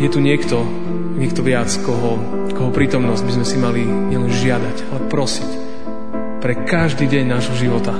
Je 0.00 0.08
tu 0.08 0.16
niekto, 0.16 0.64
niekto 1.20 1.44
viac, 1.44 1.68
koho, 1.84 2.16
koho 2.56 2.72
prítomnosť 2.72 3.20
by 3.20 3.32
sme 3.36 3.44
si 3.44 3.56
mali 3.60 3.84
nielen 3.84 4.32
žiadať, 4.32 4.76
ale 4.88 5.00
prosiť 5.12 5.50
pre 6.40 6.56
každý 6.64 7.04
deň 7.04 7.24
nášho 7.28 7.52
života. 7.60 7.92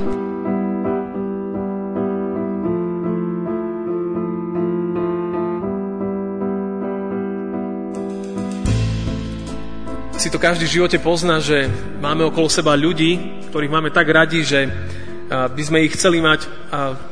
Si 10.16 10.32
to 10.32 10.40
každý 10.40 10.64
v 10.64 10.80
živote 10.80 10.96
pozná, 11.04 11.36
že 11.44 11.68
máme 12.00 12.24
okolo 12.32 12.48
seba 12.48 12.80
ľudí, 12.80 13.44
ktorých 13.52 13.72
máme 13.72 13.92
tak 13.92 14.08
radi, 14.08 14.40
že 14.40 14.72
by 15.28 15.62
sme 15.64 15.84
ich 15.84 15.92
chceli 16.00 16.24
mať 16.24 16.48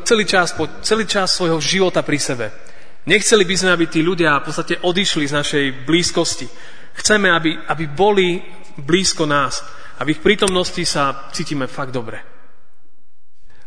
celý 0.08 0.24
čas, 0.24 0.56
celý 0.80 1.04
čas 1.04 1.36
svojho 1.36 1.60
života 1.60 2.00
pri 2.00 2.16
sebe. 2.16 2.67
Nechceli 3.08 3.48
by 3.48 3.56
sme, 3.56 3.70
aby 3.72 3.86
tí 3.88 4.04
ľudia 4.04 4.36
v 4.36 4.52
podstate 4.52 4.84
odišli 4.84 5.24
z 5.24 5.32
našej 5.32 5.64
blízkosti. 5.88 6.44
Chceme, 6.92 7.32
aby, 7.32 7.56
aby 7.56 7.88
boli 7.88 8.44
blízko 8.76 9.24
nás. 9.24 9.64
A 9.96 10.04
v 10.04 10.12
ich 10.12 10.20
prítomnosti 10.20 10.84
sa 10.84 11.32
cítime 11.32 11.64
fakt 11.64 11.96
dobre. 11.96 12.20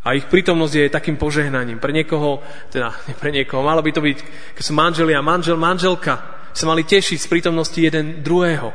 A 0.05 0.13
ich 0.13 0.29
prítomnosť 0.29 0.73
je 0.77 0.93
takým 0.93 1.17
požehnaním. 1.17 1.81
Pre 1.81 1.89
niekoho, 1.89 2.37
teda 2.69 2.93
nie 3.09 3.17
pre 3.17 3.33
niekoho, 3.33 3.65
malo 3.65 3.81
by 3.81 3.89
to 3.89 4.05
byť, 4.05 4.17
keď 4.53 4.63
sú 4.63 4.73
manželia, 4.77 5.25
manžel, 5.25 5.57
manželka, 5.57 6.45
sa 6.53 6.65
mali 6.69 6.85
tešiť 6.85 7.17
z 7.17 7.31
prítomnosti 7.31 7.79
jeden 7.81 8.21
druhého. 8.21 8.69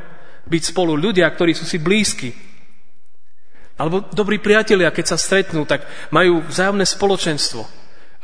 Byť 0.50 0.62
spolu 0.75 0.98
ľudia, 0.98 1.31
ktorí 1.31 1.55
sú 1.55 1.62
si 1.62 1.78
blízki. 1.78 2.34
Alebo 3.78 4.11
dobrí 4.11 4.42
priatelia, 4.42 4.91
keď 4.91 5.14
sa 5.14 5.19
stretnú, 5.20 5.62
tak 5.62 5.87
majú 6.11 6.42
vzájomné 6.42 6.83
spoločenstvo. 6.83 7.62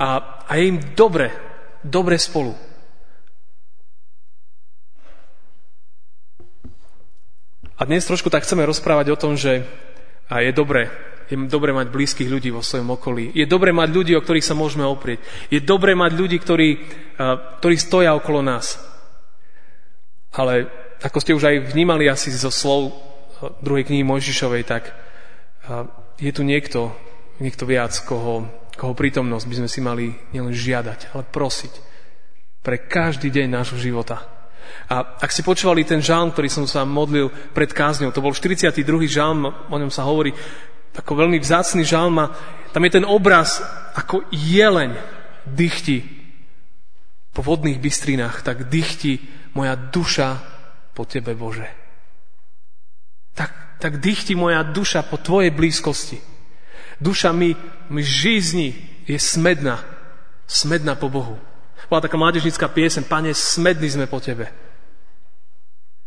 A, 0.03 0.07
a 0.43 0.53
je 0.59 0.75
im 0.75 0.79
dobre 0.99 1.52
dobre 1.85 2.19
spolu. 2.19 2.55
A 7.79 7.83
dnes 7.83 8.07
trošku 8.07 8.31
tak 8.31 8.47
chceme 8.47 8.63
rozprávať 8.63 9.11
o 9.11 9.19
tom, 9.19 9.35
že 9.35 9.67
je 10.31 10.53
dobre, 10.55 10.87
je 11.27 11.35
dobre 11.51 11.75
mať 11.75 11.91
blízkych 11.91 12.31
ľudí 12.31 12.55
vo 12.55 12.63
svojom 12.63 12.95
okolí. 12.95 13.35
Je 13.35 13.43
dobre 13.43 13.75
mať 13.75 13.89
ľudí, 13.91 14.13
o 14.15 14.23
ktorých 14.23 14.47
sa 14.47 14.55
môžeme 14.55 14.87
oprieť. 14.87 15.19
Je 15.51 15.59
dobre 15.59 15.99
mať 15.99 16.15
ľudí, 16.15 16.39
ktorí, 16.39 16.69
ktorí 17.59 17.77
stoja 17.77 18.15
okolo 18.15 18.39
nás. 18.39 18.79
Ale 20.31 20.71
ako 21.03 21.19
ste 21.19 21.35
už 21.35 21.43
aj 21.43 21.75
vnímali 21.75 22.07
asi 22.07 22.31
zo 22.31 22.55
slov 22.55 22.95
druhej 23.59 23.91
knihy 23.91 24.07
Mojžišovej, 24.07 24.63
tak 24.63 24.95
je 26.23 26.31
tu 26.31 26.47
niekto, 26.47 26.95
niekto 27.43 27.67
viac, 27.67 27.91
koho, 28.07 28.47
koho 28.77 28.97
prítomnosť 28.97 29.47
by 29.49 29.55
sme 29.63 29.69
si 29.69 29.81
mali 29.85 30.07
nielen 30.33 30.53
žiadať, 30.53 31.13
ale 31.13 31.29
prosiť 31.29 31.73
pre 32.63 32.87
každý 32.87 33.29
deň 33.29 33.47
nášho 33.51 33.77
života. 33.77 34.23
A 34.89 35.19
ak 35.21 35.33
ste 35.35 35.45
počúvali 35.45 35.83
ten 35.83 36.01
žalm, 36.01 36.33
ktorý 36.33 36.49
som 36.49 36.65
sa 36.65 36.87
modlil 36.87 37.29
pred 37.53 37.69
kázňou, 37.69 38.15
to 38.15 38.25
bol 38.25 38.33
42. 38.33 38.83
žalm, 39.11 39.51
o 39.51 39.77
ňom 39.77 39.91
sa 39.91 40.07
hovorí, 40.07 40.33
ako 40.93 41.13
veľmi 41.25 41.41
vzácný 41.41 41.83
žalm 41.83 42.17
a 42.21 42.33
tam 42.73 42.85
je 42.85 42.93
ten 43.01 43.07
obraz, 43.09 43.61
ako 43.97 44.29
jeleň 44.33 44.97
dychti 45.49 46.05
po 47.33 47.41
vodných 47.41 47.81
bystrinách, 47.81 48.45
tak 48.45 48.69
dychti 48.69 49.21
moja 49.57 49.77
duša 49.77 50.41
po 50.93 51.09
Tebe, 51.09 51.33
Bože. 51.33 51.69
Tak, 53.33 53.81
tak 53.81 54.01
dychti 54.01 54.37
moja 54.37 54.61
duša 54.65 55.09
po 55.09 55.17
Tvojej 55.17 55.49
blízkosti. 55.49 56.32
Duša 57.03 57.35
mi, 57.35 57.59
žízni, 57.99 58.79
je 59.11 59.19
smedná. 59.19 59.83
Smedná 60.47 60.95
po 60.95 61.11
Bohu. 61.11 61.35
Bola 61.91 62.07
taká 62.07 62.15
mládežnická 62.15 62.71
piesen, 62.71 63.03
Pane, 63.03 63.35
smední 63.35 63.91
sme 63.91 64.07
po 64.07 64.23
Tebe. 64.23 64.47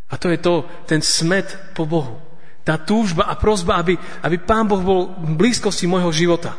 A 0.07 0.15
to 0.15 0.31
je 0.31 0.39
to, 0.39 0.63
ten 0.87 1.03
smed 1.03 1.45
po 1.75 1.83
Bohu. 1.83 2.23
Tá 2.63 2.79
túžba 2.79 3.27
a 3.27 3.35
prozba, 3.35 3.77
aby, 3.77 3.99
aby 4.23 4.37
Pán 4.39 4.65
Boh 4.65 4.81
bol 4.81 5.01
v 5.19 5.35
blízkosti 5.37 5.85
môjho 5.85 6.09
života. 6.15 6.55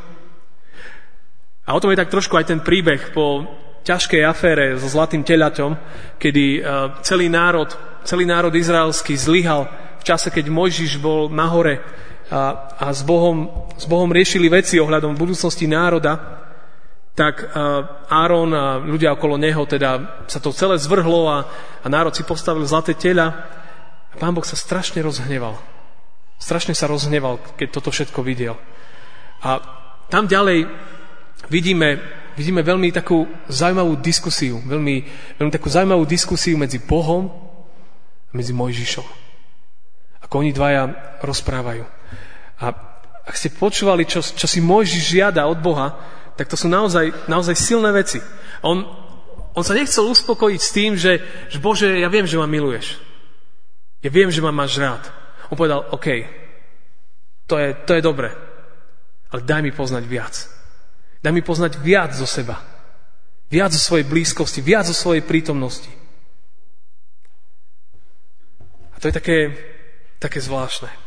A 1.66 1.74
o 1.74 1.80
tom 1.82 1.90
je 1.90 1.98
tak 1.98 2.12
trošku 2.12 2.38
aj 2.38 2.46
ten 2.52 2.60
príbeh 2.62 3.10
po 3.10 3.42
ťažkej 3.82 4.22
afére 4.22 4.78
so 4.78 4.86
zlatým 4.86 5.26
telaťom, 5.26 5.74
kedy 6.18 6.62
celý 7.02 7.26
národ, 7.26 7.70
celý 8.06 8.26
národ 8.26 8.54
izraelský 8.54 9.18
zlyhal 9.18 9.66
v 9.98 10.02
čase, 10.06 10.30
keď 10.30 10.46
Mojžiš 10.46 11.02
bol 11.02 11.26
nahore 11.30 11.82
a, 12.30 12.74
a 12.78 12.86
s, 12.90 13.06
Bohom, 13.06 13.70
s 13.78 13.86
Bohom 13.86 14.10
riešili 14.10 14.50
veci 14.50 14.82
ohľadom 14.82 15.14
budúcnosti 15.14 15.70
národa, 15.70 16.42
tak 17.16 17.48
Áron 18.12 18.52
a 18.52 18.76
ľudia 18.76 19.16
okolo 19.16 19.40
neho, 19.40 19.64
teda 19.64 20.20
sa 20.28 20.36
to 20.36 20.52
celé 20.52 20.76
zvrhlo 20.76 21.32
a, 21.32 21.48
a 21.80 21.86
národ 21.88 22.12
si 22.12 22.20
postavil 22.20 22.68
zlaté 22.68 22.92
tela 22.92 23.32
a 24.12 24.14
pán 24.20 24.36
Boh 24.36 24.44
sa 24.44 24.52
strašne 24.52 25.00
rozhneval. 25.00 25.56
Strašne 26.36 26.76
sa 26.76 26.84
rozhneval, 26.84 27.40
keď 27.56 27.68
toto 27.72 27.88
všetko 27.88 28.20
videl. 28.20 28.60
A 29.40 29.64
tam 30.12 30.28
ďalej 30.28 30.68
vidíme, 31.48 32.04
vidíme 32.36 32.60
veľmi 32.60 32.92
takú 32.92 33.24
zaujímavú 33.48 33.96
diskusiu, 34.04 34.60
veľmi, 34.60 34.96
veľmi 35.40 35.52
takú 35.56 35.72
zaujímavú 35.72 36.04
diskusiu 36.04 36.60
medzi 36.60 36.84
Bohom 36.84 37.32
a 38.28 38.32
medzi 38.36 38.52
Mojžišom. 38.52 39.06
Ako 40.28 40.44
oni 40.44 40.52
dvaja 40.52 41.16
rozprávajú. 41.24 41.95
A 42.60 42.72
ak 43.26 43.34
ste 43.34 43.50
počúvali, 43.52 44.06
čo, 44.06 44.22
čo 44.22 44.46
si 44.46 44.62
Mojžiš 44.62 45.02
žiada 45.18 45.44
od 45.50 45.58
Boha, 45.58 45.98
tak 46.38 46.46
to 46.46 46.54
sú 46.54 46.70
naozaj, 46.70 47.26
naozaj 47.26 47.56
silné 47.58 47.90
veci. 47.90 48.22
On, 48.62 48.86
on 49.56 49.64
sa 49.64 49.74
nechcel 49.74 50.06
uspokojiť 50.06 50.60
s 50.60 50.70
tým, 50.70 50.92
že, 50.94 51.18
že 51.48 51.58
Bože, 51.58 51.88
ja 51.88 52.06
viem, 52.12 52.28
že 52.28 52.38
ma 52.38 52.46
miluješ. 52.46 53.00
Ja 54.04 54.12
viem, 54.12 54.30
že 54.30 54.44
ma 54.44 54.52
máš 54.52 54.76
rád. 54.78 55.02
On 55.48 55.56
povedal, 55.56 55.88
OK, 55.90 56.06
to 57.48 57.58
je, 57.58 57.74
to 57.86 57.96
je 57.96 58.02
dobre, 58.02 58.30
ale 59.32 59.40
daj 59.42 59.62
mi 59.64 59.72
poznať 59.72 60.04
viac. 60.06 60.34
Daj 61.22 61.32
mi 61.32 61.42
poznať 61.42 61.80
viac 61.80 62.14
zo 62.14 62.28
seba. 62.28 62.62
Viac 63.46 63.70
zo 63.74 63.82
svojej 63.82 64.06
blízkosti, 64.06 64.62
viac 64.62 64.86
zo 64.86 64.94
svojej 64.94 65.22
prítomnosti. 65.22 65.88
A 68.94 68.96
to 68.98 69.08
je 69.10 69.14
také, 69.14 69.38
také 70.18 70.38
zvláštne. 70.42 71.05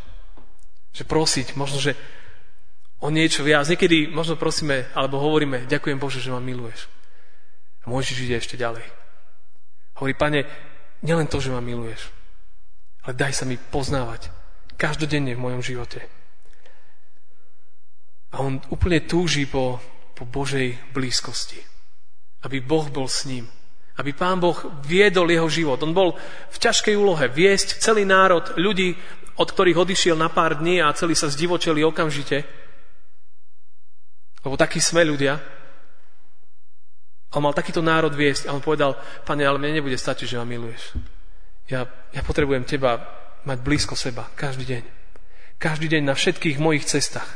Že 0.93 1.03
prosiť, 1.05 1.47
možno, 1.53 1.77
že 1.77 1.93
o 2.99 3.07
niečo 3.07 3.43
viac. 3.43 3.67
Niekedy 3.67 4.11
možno 4.11 4.35
prosíme, 4.35 4.91
alebo 4.91 5.19
hovoríme, 5.19 5.69
ďakujem 5.69 5.97
Bože, 5.99 6.19
že 6.19 6.33
ma 6.33 6.43
miluješ. 6.43 6.91
A 7.83 7.91
môžeš 7.91 8.19
žiť 8.25 8.31
ešte 8.35 8.55
ďalej. 8.59 8.83
Hovorí, 9.99 10.13
pane, 10.15 10.47
nielen 11.03 11.27
to, 11.27 11.39
že 11.39 11.51
ma 11.51 11.63
miluješ, 11.63 12.11
ale 13.03 13.13
daj 13.15 13.33
sa 13.35 13.45
mi 13.47 13.55
poznávať 13.55 14.31
každodenne 14.79 15.35
v 15.35 15.43
mojom 15.43 15.61
živote. 15.63 15.99
A 18.31 18.45
on 18.45 18.61
úplne 18.69 19.03
túži 19.03 19.49
po, 19.49 19.81
po 20.13 20.23
Božej 20.23 20.77
blízkosti. 20.93 21.59
Aby 22.45 22.63
Boh 22.63 22.87
bol 22.87 23.09
s 23.09 23.25
ním. 23.27 23.49
Aby 23.99 24.15
Pán 24.15 24.39
Boh 24.39 24.55
viedol 24.87 25.27
jeho 25.27 25.51
život. 25.51 25.83
On 25.83 25.91
bol 25.91 26.15
v 26.49 26.57
ťažkej 26.57 26.95
úlohe 26.95 27.27
viesť 27.27 27.83
celý 27.83 28.07
národ 28.07 28.55
ľudí 28.55 28.95
od 29.39 29.47
ktorých 29.47 29.79
odišiel 29.79 30.19
na 30.19 30.27
pár 30.27 30.59
dní 30.59 30.83
a 30.83 30.91
celí 30.91 31.15
sa 31.15 31.31
zdivočeli 31.31 31.79
okamžite. 31.79 32.43
Lebo 34.43 34.59
takí 34.59 34.83
sme 34.83 35.07
ľudia. 35.07 35.39
On 37.31 37.39
mal 37.39 37.55
takýto 37.55 37.79
národ 37.79 38.11
viesť 38.11 38.51
a 38.51 38.55
on 38.55 38.59
povedal, 38.59 38.99
pane, 39.23 39.47
ale 39.47 39.55
mne 39.55 39.79
nebude 39.79 39.95
stačiť, 39.95 40.35
že 40.35 40.39
ma 40.39 40.43
miluješ. 40.43 40.99
Ja, 41.71 41.87
ja 42.11 42.21
potrebujem 42.25 42.67
teba 42.67 42.99
mať 43.47 43.63
blízko 43.63 43.95
seba 43.95 44.27
každý 44.35 44.67
deň. 44.67 44.83
Každý 45.55 45.87
deň 45.87 46.03
na 46.03 46.15
všetkých 46.19 46.59
mojich 46.59 46.83
cestách. 46.83 47.29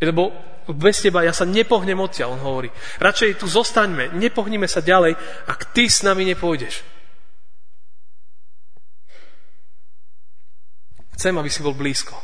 Lebo 0.00 0.32
bez 0.72 1.04
teba 1.04 1.20
ja 1.20 1.36
sa 1.36 1.44
nepohnem 1.44 2.00
odtiaľ, 2.00 2.40
on 2.40 2.42
hovorí. 2.42 2.72
Radšej 2.96 3.36
tu 3.36 3.46
zostaňme, 3.50 4.16
nepohnime 4.16 4.64
sa 4.64 4.80
ďalej, 4.80 5.18
ak 5.44 5.76
ty 5.76 5.90
s 5.90 6.00
nami 6.00 6.24
nepôjdeš. 6.32 6.80
Chcem, 11.14 11.34
aby 11.36 11.50
si 11.52 11.60
bol 11.60 11.76
blízko. 11.76 12.16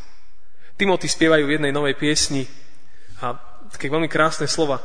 Timothy 0.81 1.13
spievajú 1.13 1.45
v 1.45 1.55
jednej 1.61 1.77
novej 1.77 1.95
piesni 2.01 2.49
a 3.21 3.37
také 3.69 3.93
veľmi 3.93 4.09
krásne 4.09 4.49
slova. 4.49 4.81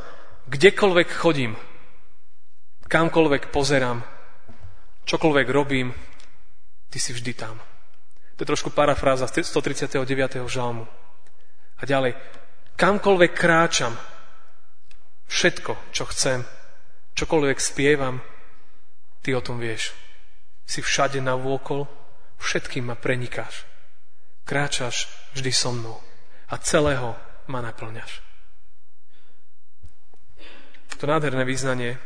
Kdekoľvek 0.46 1.08
chodím, 1.10 1.56
kamkoľvek 2.86 3.50
pozerám, 3.50 4.04
čokoľvek 5.08 5.46
robím, 5.50 5.90
ty 6.92 6.98
si 7.00 7.16
vždy 7.16 7.32
tam. 7.34 7.56
To 8.36 8.44
je 8.44 8.50
trošku 8.52 8.70
parafráza 8.70 9.26
z 9.26 9.42
139. 9.42 10.04
žalmu. 10.46 10.84
A 11.76 11.82
ďalej, 11.88 12.14
kamkoľvek 12.76 13.32
kráčam, 13.32 13.96
všetko, 15.26 15.72
čo 15.90 16.04
chcem, 16.12 16.44
čokoľvek 17.16 17.58
spievam, 17.58 18.20
ty 19.24 19.34
o 19.34 19.40
tom 19.40 19.58
vieš. 19.58 19.96
Si 20.68 20.84
všade 20.84 21.18
na 21.24 21.34
vôkol, 21.34 21.88
všetkým 22.38 22.92
ma 22.92 22.96
prenikáš. 22.98 23.64
Kráčaš 24.46 25.10
vždy 25.34 25.50
so 25.50 25.74
mnou 25.74 25.98
a 26.46 26.54
celého 26.62 27.18
ma 27.50 27.58
naplňaš. 27.64 28.22
To 30.96 31.04
nádherné 31.04 31.44
význanie 31.44 32.00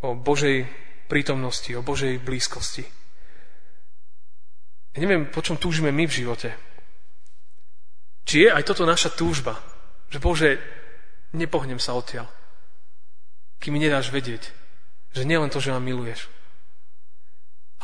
o 0.00 0.16
Božej 0.16 0.64
prítomnosti, 1.12 1.68
o 1.76 1.84
Božej 1.84 2.24
blízkosti. 2.24 2.88
Ja 4.96 4.98
neviem, 5.04 5.28
po 5.28 5.44
čom 5.44 5.60
túžime 5.60 5.92
my 5.92 6.08
v 6.08 6.16
živote. 6.24 6.56
Či 8.32 8.48
je 8.48 8.56
aj 8.56 8.64
toto 8.64 8.88
naša 8.88 9.12
túžba, 9.12 9.60
že 10.08 10.16
Bože, 10.16 10.56
nepohnem 11.36 11.76
sa 11.76 11.92
odtiaľ, 11.92 12.24
kým 13.60 13.76
mi 13.76 13.80
nedáš 13.84 14.08
vedieť, 14.08 14.48
že 15.12 15.28
nielen 15.28 15.52
to, 15.52 15.60
že 15.60 15.68
ma 15.68 15.76
miluješ, 15.76 16.32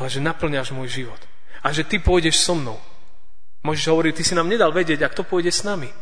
ale 0.00 0.08
že 0.08 0.24
naplňaš 0.24 0.72
môj 0.72 1.04
život. 1.04 1.20
A 1.60 1.68
že 1.68 1.84
ty 1.84 2.00
pôjdeš 2.00 2.40
so 2.40 2.56
mnou. 2.56 2.80
Môžeš 3.60 3.92
hovoriť, 3.92 4.12
ty 4.16 4.24
si 4.24 4.32
nám 4.32 4.48
nedal 4.48 4.72
vedieť, 4.72 5.04
ak 5.04 5.20
to 5.20 5.28
pôjde 5.28 5.52
s 5.52 5.68
nami. 5.68 5.92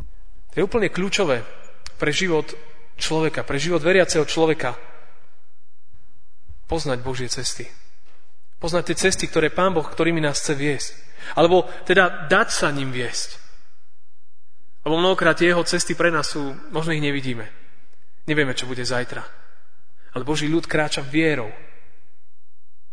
To 0.00 0.54
je 0.56 0.64
úplne 0.64 0.88
kľúčové 0.88 1.44
pre 2.00 2.08
život 2.08 2.48
človeka, 2.96 3.44
pre 3.44 3.60
život 3.60 3.84
veriaceho 3.84 4.24
človeka 4.24 4.80
poznať 6.72 7.04
Božie 7.04 7.28
cesty. 7.28 7.68
Poznať 8.62 8.94
tie 8.94 9.10
cesty, 9.10 9.26
ktoré 9.26 9.50
Pán 9.50 9.74
Boh, 9.74 9.82
ktorými 9.82 10.22
nás 10.22 10.38
chce 10.38 10.54
viesť. 10.54 10.90
Alebo 11.34 11.66
teda 11.82 12.30
dať 12.30 12.48
sa 12.54 12.70
ním 12.70 12.94
viesť. 12.94 13.42
Lebo 14.86 14.98
mnohokrát 14.98 15.34
jeho 15.42 15.66
cesty 15.66 15.98
pre 15.98 16.14
nás 16.14 16.30
sú, 16.30 16.54
možno 16.70 16.94
ich 16.94 17.02
nevidíme. 17.02 17.50
Nevieme, 18.30 18.54
čo 18.54 18.70
bude 18.70 18.86
zajtra. 18.86 19.22
Ale 20.14 20.22
Boží 20.22 20.46
ľud 20.46 20.70
kráča 20.70 21.02
vierou. 21.02 21.50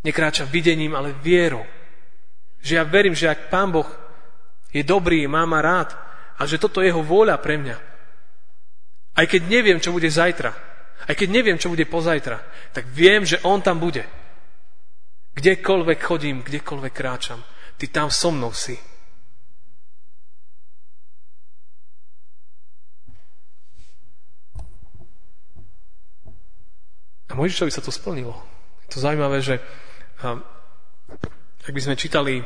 Nekráča 0.02 0.50
videním, 0.50 0.98
ale 0.98 1.14
vierou. 1.14 1.66
Že 2.66 2.72
ja 2.82 2.84
verím, 2.90 3.14
že 3.14 3.30
ak 3.30 3.54
Pán 3.54 3.70
Boh 3.70 3.90
je 4.74 4.82
dobrý, 4.82 5.30
má 5.30 5.46
ma 5.46 5.62
rád 5.62 5.94
a 6.40 6.50
že 6.50 6.58
toto 6.58 6.82
je 6.82 6.90
jeho 6.90 7.06
vôľa 7.06 7.38
pre 7.42 7.58
mňa, 7.62 7.78
aj 9.20 9.26
keď 9.28 9.42
neviem, 9.52 9.80
čo 9.84 9.92
bude 9.92 10.08
zajtra, 10.08 10.56
aj 11.10 11.16
keď 11.16 11.28
neviem, 11.28 11.58
čo 11.60 11.68
bude 11.68 11.84
pozajtra, 11.84 12.40
tak 12.72 12.88
viem, 12.88 13.28
že 13.28 13.42
On 13.44 13.60
tam 13.60 13.76
bude. 13.76 14.08
Kdekoľvek 15.40 16.00
chodím, 16.04 16.44
kdekoľvek 16.44 16.92
kráčam, 16.92 17.40
Ty 17.80 17.88
tam 17.88 18.12
so 18.12 18.28
mnou 18.28 18.52
si. 18.52 18.76
A 27.30 27.38
Mojžišovi 27.40 27.72
sa 27.72 27.80
to 27.80 27.88
splnilo. 27.88 28.36
Je 28.84 28.92
to 28.92 29.00
zaujímavé, 29.00 29.40
že 29.40 29.64
ak 31.64 31.72
by 31.72 31.82
sme 31.88 31.96
čítali 31.96 32.44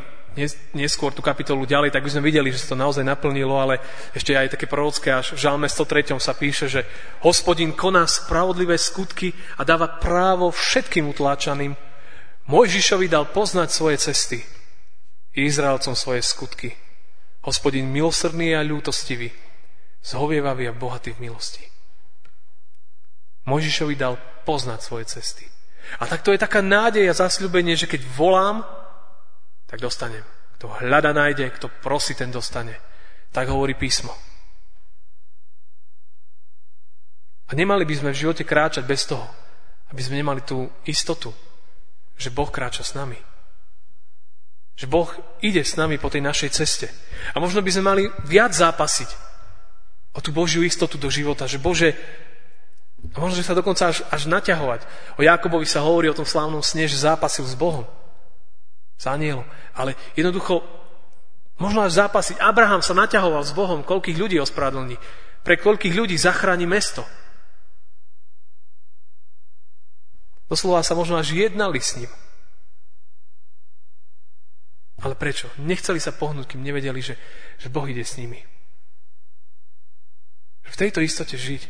neskôr 0.78 1.10
tú 1.18 1.25
kapitolu 1.25 1.66
ďalej, 1.66 1.98
tak 1.98 2.06
by 2.06 2.13
sme 2.13 2.30
videli, 2.30 2.54
že 2.54 2.62
sa 2.62 2.78
to 2.78 2.81
naozaj 2.84 3.01
naplnilo, 3.01 3.57
ale 3.57 3.81
ešte 4.13 4.38
aj 4.38 4.54
také 4.54 4.69
prorocké, 4.69 5.10
až 5.10 5.34
v 5.34 5.42
žalme 5.42 5.66
103. 5.66 6.13
sa 6.22 6.38
píše, 6.38 6.69
že 6.69 6.86
hospodin 7.25 7.74
koná 7.74 8.06
spravodlivé 8.06 8.78
skutky 8.78 9.34
a 9.57 9.66
dáva 9.66 9.98
právo 9.98 10.54
všetkým 10.54 11.10
utláčaným. 11.10 11.74
Mojžišovi 12.44 13.07
dal 13.07 13.31
poznať 13.31 13.69
svoje 13.72 13.98
cesty, 14.04 14.44
Izraelcom 15.34 15.95
svoje 15.95 16.22
skutky. 16.22 16.75
Hospodin 17.44 17.88
milosrdný 17.92 18.56
a 18.56 18.63
ľútostivý, 18.63 19.31
zhovievavý 20.04 20.72
a 20.72 20.75
bohatý 20.75 21.12
v 21.16 21.28
milosti. 21.28 21.63
Mojžišovi 23.48 23.95
dal 23.95 24.16
poznať 24.48 24.80
svoje 24.80 25.06
cesty. 25.12 25.44
A 26.00 26.07
tak 26.07 26.24
to 26.24 26.31
je 26.31 26.40
taká 26.40 26.63
nádej 26.63 27.12
a 27.12 27.19
zasľubenie, 27.19 27.75
že 27.75 27.92
keď 27.92 28.07
volám, 28.16 28.63
tak 29.68 29.84
dostanem. 29.84 30.24
Kto 30.56 30.72
hľada, 30.80 31.12
nájde, 31.12 31.51
kto 31.51 31.68
prosí, 31.84 32.16
ten 32.16 32.31
dostane. 32.31 32.80
Tak 33.36 33.51
hovorí 33.51 33.75
písmo. 33.75 34.16
A 37.51 37.51
nemali 37.51 37.84
by 37.84 37.96
sme 38.00 38.10
v 38.16 38.22
živote 38.24 38.48
kráčať 38.48 38.88
bez 38.88 39.04
toho, 39.04 39.28
aby 39.92 40.00
sme 40.00 40.24
nemali 40.24 40.39
tú 40.48 40.72
istotu, 40.88 41.36
že 42.18 42.33
Boh 42.33 42.50
kráča 42.50 42.86
s 42.86 42.94
nami. 42.94 43.18
Že 44.74 44.86
Boh 44.89 45.10
ide 45.42 45.62
s 45.62 45.77
nami 45.77 46.01
po 46.01 46.10
tej 46.10 46.25
našej 46.25 46.50
ceste. 46.54 46.88
A 47.33 47.42
možno 47.42 47.62
by 47.62 47.69
sme 47.69 47.83
mali 47.86 48.04
viac 48.25 48.54
zápasiť 48.54 49.10
o 50.13 50.19
tú 50.21 50.33
Božiu 50.33 50.65
istotu 50.65 50.98
do 50.98 51.10
života, 51.10 51.50
že 51.50 51.62
Bože, 51.62 51.94
a 53.13 53.18
možno, 53.19 53.38
že 53.38 53.45
sa 53.45 53.57
dokonca 53.57 53.92
až, 53.92 54.06
až 54.10 54.30
naťahovať. 54.30 54.81
O 55.19 55.21
Jakobovi 55.21 55.68
sa 55.68 55.83
hovorí 55.83 56.07
o 56.10 56.18
tom 56.18 56.25
slávnom 56.25 56.63
sne, 56.63 56.88
že 56.88 57.01
zápasil 57.01 57.44
s 57.45 57.57
Bohom 57.57 57.86
s 58.98 59.06
anielom. 59.10 59.44
Ale 59.75 60.00
jednoducho, 60.15 60.63
možno 61.60 61.83
až 61.83 62.00
zápasiť. 62.00 62.39
Abraham 62.39 62.80
sa 62.80 62.95
naťahoval 62.95 63.44
s 63.44 63.51
Bohom, 63.51 63.83
koľkých 63.83 64.15
ľudí 64.15 64.38
ospravedlní. 64.39 64.95
Pre 65.44 65.56
koľkých 65.60 65.92
ľudí 65.92 66.15
zachráni 66.15 66.63
mesto. 66.63 67.04
Doslova 70.53 70.85
sa 70.85 70.94
možno 70.94 71.17
až 71.17 71.33
jednali 71.33 71.81
s 71.81 71.97
ním. 71.97 72.13
Ale 75.01 75.17
prečo? 75.17 75.50
Nechceli 75.57 75.97
sa 75.97 76.13
pohnúť, 76.13 76.53
kým 76.53 76.61
nevedeli, 76.61 77.01
že, 77.01 77.17
že 77.57 77.73
Boh 77.73 77.89
ide 77.89 78.05
s 78.05 78.22
nimi. 78.22 78.38
V 80.62 80.75
tejto 80.77 81.01
istote 81.01 81.41
žiť. 81.41 81.65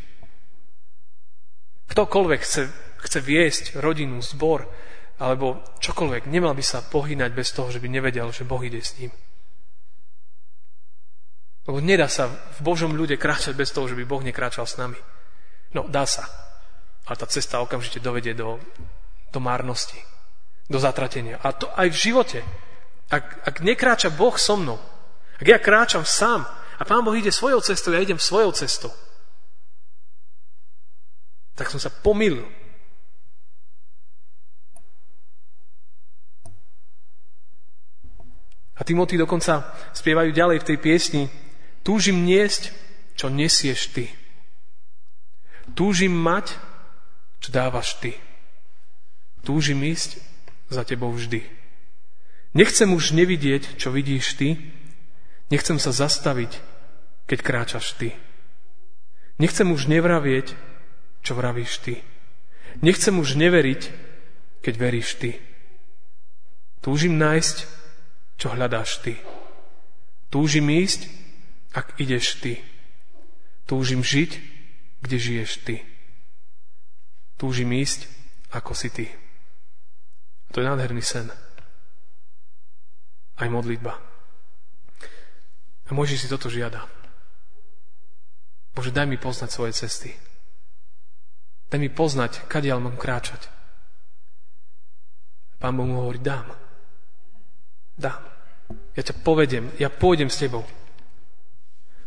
Ktokoľvek 1.96 2.40
chce, 2.44 2.68
chce 3.08 3.18
viesť 3.24 3.64
rodinu, 3.80 4.20
zbor, 4.20 4.68
alebo 5.16 5.64
čokoľvek, 5.80 6.28
nemal 6.28 6.52
by 6.52 6.60
sa 6.60 6.84
pohynať 6.84 7.32
bez 7.32 7.56
toho, 7.56 7.72
že 7.72 7.80
by 7.80 7.88
nevedel, 7.88 8.36
že 8.36 8.44
Boh 8.44 8.60
ide 8.60 8.84
s 8.84 9.00
ním. 9.00 9.16
Lebo 11.64 11.80
nedá 11.80 12.12
sa 12.12 12.28
v 12.28 12.60
Božom 12.60 12.92
ľude 12.92 13.16
kráčať 13.16 13.56
bez 13.56 13.72
toho, 13.72 13.88
že 13.88 13.96
by 13.96 14.04
Boh 14.04 14.20
nekráčal 14.20 14.68
s 14.68 14.76
nami. 14.76 15.00
No, 15.72 15.88
dá 15.88 16.04
sa. 16.04 16.43
Ale 17.04 17.16
tá 17.20 17.26
cesta 17.28 17.60
okamžite 17.60 18.00
dovedie 18.00 18.32
do, 18.32 18.56
do 19.28 19.40
márnosti, 19.40 20.00
do 20.68 20.80
zatratenia. 20.80 21.36
A 21.44 21.52
to 21.52 21.68
aj 21.76 21.92
v 21.92 22.00
živote. 22.00 22.40
Ak, 23.12 23.44
ak 23.44 23.60
nekráča 23.60 24.08
Boh 24.08 24.34
so 24.40 24.56
mnou, 24.56 24.80
ak 25.36 25.46
ja 25.46 25.60
kráčam 25.60 26.08
sám 26.08 26.48
a 26.80 26.82
Pán 26.88 27.04
Boh 27.04 27.12
ide 27.12 27.28
svojou 27.28 27.60
cestou, 27.60 27.92
ja 27.92 28.00
idem 28.00 28.16
svojou 28.16 28.52
cestou, 28.56 28.92
tak 31.54 31.68
som 31.70 31.78
sa 31.78 31.92
pomýlil. 31.92 32.48
A 38.74 38.82
Timothy 38.82 39.14
dokonca 39.14 39.70
spievajú 39.94 40.34
ďalej 40.34 40.58
v 40.64 40.66
tej 40.66 40.78
piesni 40.82 41.24
Túžim 41.84 42.24
niesť, 42.24 42.72
čo 43.12 43.28
nesieš 43.28 43.92
ty. 43.92 44.08
Túžim 45.76 46.16
mať, 46.16 46.56
čo 47.44 47.52
dávaš 47.52 48.00
ty. 48.00 48.16
Túžim 49.44 49.84
ísť 49.84 50.16
za 50.72 50.80
tebou 50.80 51.12
vždy. 51.12 51.44
Nechcem 52.56 52.88
už 52.88 53.12
nevidieť, 53.12 53.76
čo 53.76 53.92
vidíš 53.92 54.40
ty. 54.40 54.56
Nechcem 55.52 55.76
sa 55.76 55.92
zastaviť, 55.92 56.56
keď 57.28 57.38
kráčaš 57.44 58.00
ty. 58.00 58.16
Nechcem 59.36 59.68
už 59.68 59.92
nevravieť, 59.92 60.56
čo 61.20 61.36
vravíš 61.36 61.84
ty. 61.84 62.00
Nechcem 62.80 63.12
už 63.20 63.36
neveriť, 63.36 63.92
keď 64.64 64.74
veríš 64.80 65.20
ty. 65.20 65.36
Túžim 66.80 67.20
nájsť, 67.20 67.56
čo 68.40 68.56
hľadáš 68.56 69.04
ty. 69.04 69.20
Túžim 70.32 70.64
ísť, 70.72 71.12
ak 71.76 72.00
ideš 72.00 72.40
ty. 72.40 72.64
Túžim 73.68 74.00
žiť, 74.00 74.32
kde 75.04 75.16
žiješ 75.20 75.52
ty. 75.60 75.84
Túžim 77.34 77.70
ísť, 77.74 78.06
ako 78.54 78.72
si 78.72 78.88
ty. 78.90 79.06
To 80.54 80.62
je 80.62 80.68
nádherný 80.70 81.02
sen. 81.02 81.26
Aj 83.34 83.48
modlitba. 83.50 83.98
A 85.84 85.90
Mojžiš 85.90 86.24
si 86.24 86.32
toto 86.32 86.46
žiada. 86.46 86.86
Bože, 88.74 88.94
daj 88.94 89.06
mi 89.06 89.18
poznať 89.18 89.50
svoje 89.50 89.74
cesty. 89.74 90.14
Daj 91.70 91.80
mi 91.82 91.90
poznať, 91.90 92.46
kadiaľ 92.46 92.78
mám 92.78 92.96
kráčať. 92.98 93.50
Pán 95.58 95.74
Boh 95.74 95.86
mu 95.86 96.06
hovorí, 96.06 96.22
dám. 96.22 96.46
Dám. 97.98 98.22
Ja 98.94 99.02
ťa 99.02 99.14
povedem, 99.26 99.74
ja 99.78 99.90
pôjdem 99.90 100.30
s 100.30 100.38
tebou. 100.38 100.62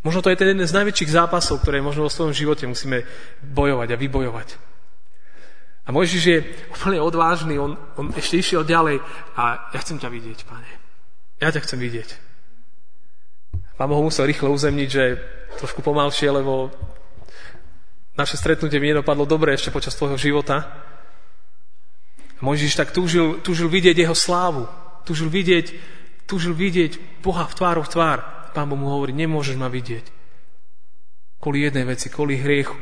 Možno 0.07 0.23
to 0.23 0.31
je 0.31 0.39
ten 0.39 0.55
jeden 0.55 0.63
z 0.63 0.77
najväčších 0.77 1.11
zápasov, 1.11 1.59
ktoré 1.59 1.83
možno 1.83 2.07
vo 2.07 2.11
svojom 2.11 2.31
živote 2.31 2.63
musíme 2.63 3.03
bojovať 3.43 3.91
a 3.91 3.99
vybojovať. 3.99 4.47
A 5.87 5.95
Mojžiš 5.95 6.23
je 6.27 6.43
úplne 6.75 6.99
odvážny, 6.99 7.55
on, 7.55 7.79
on 7.95 8.11
ešte 8.11 8.43
išiel 8.43 8.67
ďalej 8.67 8.99
a 9.39 9.71
ja 9.71 9.79
chcem 9.79 9.95
ťa 9.95 10.11
vidieť, 10.11 10.39
pane. 10.43 10.67
Ja 11.39 11.47
ťa 11.47 11.63
chcem 11.63 11.79
vidieť. 11.79 12.09
Pán 13.79 13.87
ho 13.87 14.03
musel 14.03 14.27
rýchlo 14.27 14.51
uzemniť, 14.51 14.89
že 14.91 15.03
trošku 15.63 15.79
pomalšie, 15.79 16.27
lebo 16.27 16.73
naše 18.19 18.35
stretnutie 18.35 18.81
mi 18.81 18.91
nedopadlo 18.91 19.23
dobre 19.29 19.53
ešte 19.55 19.71
počas 19.71 19.95
tvojho 19.95 20.19
života. 20.19 20.65
A 22.37 22.41
Mojžiš 22.41 22.73
tak 22.75 22.91
túžil, 22.91 23.39
túžil 23.39 23.71
vidieť 23.71 23.95
jeho 23.95 24.17
slávu. 24.17 24.67
Túžil 25.07 25.31
vidieť, 25.31 25.71
túžil 26.27 26.51
vidieť 26.51 27.23
Boha 27.23 27.47
v 27.47 27.53
tváru 27.55 27.85
v 27.85 27.91
tvár. 27.95 28.19
Pán 28.51 28.67
Boh 28.67 28.75
mu 28.75 28.91
hovorí, 28.91 29.15
nemôžeš 29.15 29.55
ma 29.55 29.71
vidieť. 29.71 30.03
Kvôli 31.37 31.63
jednej 31.63 31.85
veci, 31.85 32.09
kvôli 32.09 32.35
hriechu. 32.41 32.75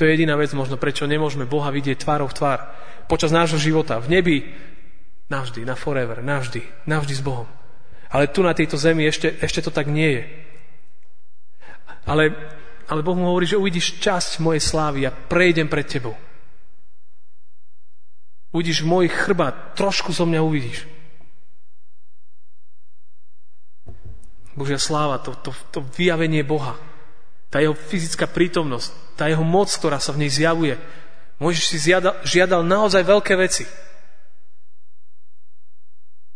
To 0.00 0.08
je 0.08 0.16
jediná 0.16 0.32
vec 0.40 0.48
možno, 0.56 0.80
prečo 0.80 1.04
nemôžeme 1.04 1.44
Boha 1.44 1.68
vidieť 1.68 2.00
tvárov 2.00 2.32
tvár. 2.32 2.72
Počas 3.04 3.36
nášho 3.36 3.60
života, 3.60 4.00
v 4.00 4.16
nebi, 4.16 4.36
navždy, 5.28 5.60
na 5.68 5.76
forever, 5.76 6.24
navždy, 6.24 6.88
navždy 6.88 7.12
s 7.12 7.20
Bohom. 7.20 7.44
Ale 8.08 8.32
tu 8.32 8.40
na 8.40 8.56
tejto 8.56 8.80
zemi 8.80 9.04
ešte, 9.04 9.36
ešte 9.44 9.60
to 9.60 9.68
tak 9.68 9.92
nie 9.92 10.08
je. 10.08 10.24
Ale, 12.08 12.32
ale 12.88 13.04
Boh 13.04 13.12
mu 13.12 13.28
hovorí, 13.28 13.44
že 13.44 13.60
uvidíš 13.60 14.00
časť 14.00 14.40
mojej 14.40 14.64
slávy 14.64 15.04
a 15.04 15.12
prejdem 15.12 15.68
pred 15.68 15.84
tebou. 15.84 16.16
Uvidíš 18.56 18.80
môj 18.88 19.12
chrbát, 19.12 19.76
trošku 19.76 20.16
zo 20.16 20.24
mňa 20.24 20.40
uvidíš. 20.40 20.88
Božia 24.56 24.80
sláva, 24.80 25.20
to, 25.20 25.36
to, 25.44 25.52
to 25.76 25.84
vyjavenie 25.92 26.40
Boha, 26.40 26.72
tá 27.50 27.58
jeho 27.58 27.74
fyzická 27.74 28.30
prítomnosť, 28.30 29.18
tá 29.18 29.26
jeho 29.26 29.42
moc, 29.42 29.66
ktorá 29.68 29.98
sa 29.98 30.14
v 30.14 30.24
nej 30.24 30.30
zjavuje. 30.30 30.78
Mojžiš 31.42 31.66
si 31.66 31.78
žiadal, 31.90 32.14
žiadal 32.22 32.62
naozaj 32.62 33.02
veľké 33.02 33.34
veci. 33.34 33.66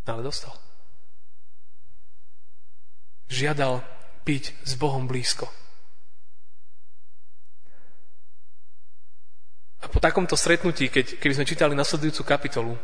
Ale 0.05 0.21
dostal. 0.21 0.53
Žiadal 3.31 3.81
byť 4.27 4.45
s 4.67 4.73
Bohom 4.77 5.07
blízko. 5.07 5.49
A 9.85 9.87
po 9.89 10.01
takomto 10.01 10.35
stretnutí, 10.35 10.89
keď, 10.89 11.21
keby 11.21 11.33
sme 11.37 11.49
čítali 11.49 11.73
nasledujúcu 11.77 12.25
kapitolu, 12.25 12.75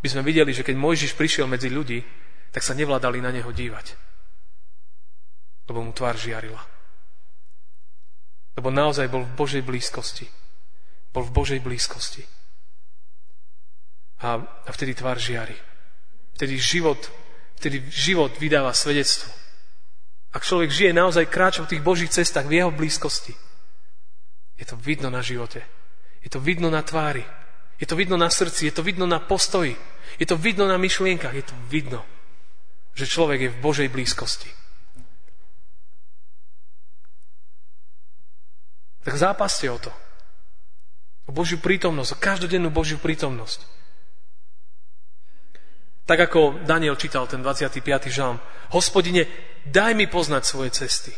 by 0.00 0.08
sme 0.08 0.24
videli, 0.24 0.56
že 0.56 0.64
keď 0.64 0.76
Mojžiš 0.80 1.12
prišiel 1.12 1.44
medzi 1.44 1.68
ľudí, 1.68 2.00
tak 2.50 2.64
sa 2.64 2.72
nevládali 2.72 3.20
na 3.20 3.30
neho 3.30 3.52
dívať. 3.52 3.94
Lebo 5.68 5.84
mu 5.84 5.92
tvár 5.92 6.16
žiarila. 6.16 6.79
Lebo 8.60 8.68
naozaj 8.68 9.08
bol 9.08 9.24
v 9.24 9.32
Božej 9.40 9.64
blízkosti. 9.64 10.28
Bol 11.16 11.24
v 11.24 11.32
Božej 11.32 11.64
blízkosti. 11.64 12.20
A, 14.20 14.36
a 14.36 14.70
vtedy 14.76 14.92
tvár 14.92 15.16
žiari. 15.16 15.56
Vtedy 16.36 16.60
život, 16.60 17.00
vtedy 17.56 17.88
život 17.88 18.36
vydáva 18.36 18.76
svedectvo. 18.76 19.32
Ak 20.36 20.44
človek 20.44 20.68
žije 20.68 20.92
naozaj 20.92 21.32
kráča 21.32 21.64
v 21.64 21.72
tých 21.72 21.80
Božích 21.80 22.12
cestách, 22.12 22.44
v 22.44 22.60
jeho 22.60 22.68
blízkosti, 22.68 23.32
je 24.60 24.68
to 24.68 24.76
vidno 24.76 25.08
na 25.08 25.24
živote. 25.24 25.64
Je 26.20 26.28
to 26.28 26.36
vidno 26.36 26.68
na 26.68 26.84
tvári. 26.84 27.24
Je 27.80 27.88
to 27.88 27.96
vidno 27.96 28.20
na 28.20 28.28
srdci. 28.28 28.68
Je 28.68 28.76
to 28.76 28.84
vidno 28.84 29.08
na 29.08 29.24
postoji. 29.24 29.72
Je 30.20 30.28
to 30.28 30.36
vidno 30.36 30.68
na 30.68 30.76
myšlienkach. 30.76 31.32
Je 31.32 31.48
to 31.48 31.56
vidno, 31.72 32.04
že 32.92 33.08
človek 33.08 33.40
je 33.40 33.52
v 33.56 33.60
Božej 33.64 33.88
blízkosti. 33.88 34.59
Tak 39.10 39.18
zápaste 39.18 39.66
o 39.66 39.74
to. 39.74 39.90
O 41.26 41.34
Božiu 41.34 41.58
prítomnosť, 41.58 42.14
o 42.14 42.22
každodennú 42.22 42.70
Božiu 42.70 42.94
prítomnosť. 43.02 43.66
Tak 46.06 46.30
ako 46.30 46.62
Daniel 46.62 46.94
čítal 46.94 47.26
ten 47.26 47.42
25. 47.42 48.06
žalm. 48.06 48.38
Hospodine, 48.70 49.26
daj 49.66 49.98
mi 49.98 50.06
poznať 50.06 50.46
svoje 50.46 50.70
cesty. 50.70 51.10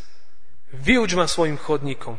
Vyuč 0.72 1.12
ma 1.12 1.28
svojim 1.28 1.60
chodníkom. 1.60 2.16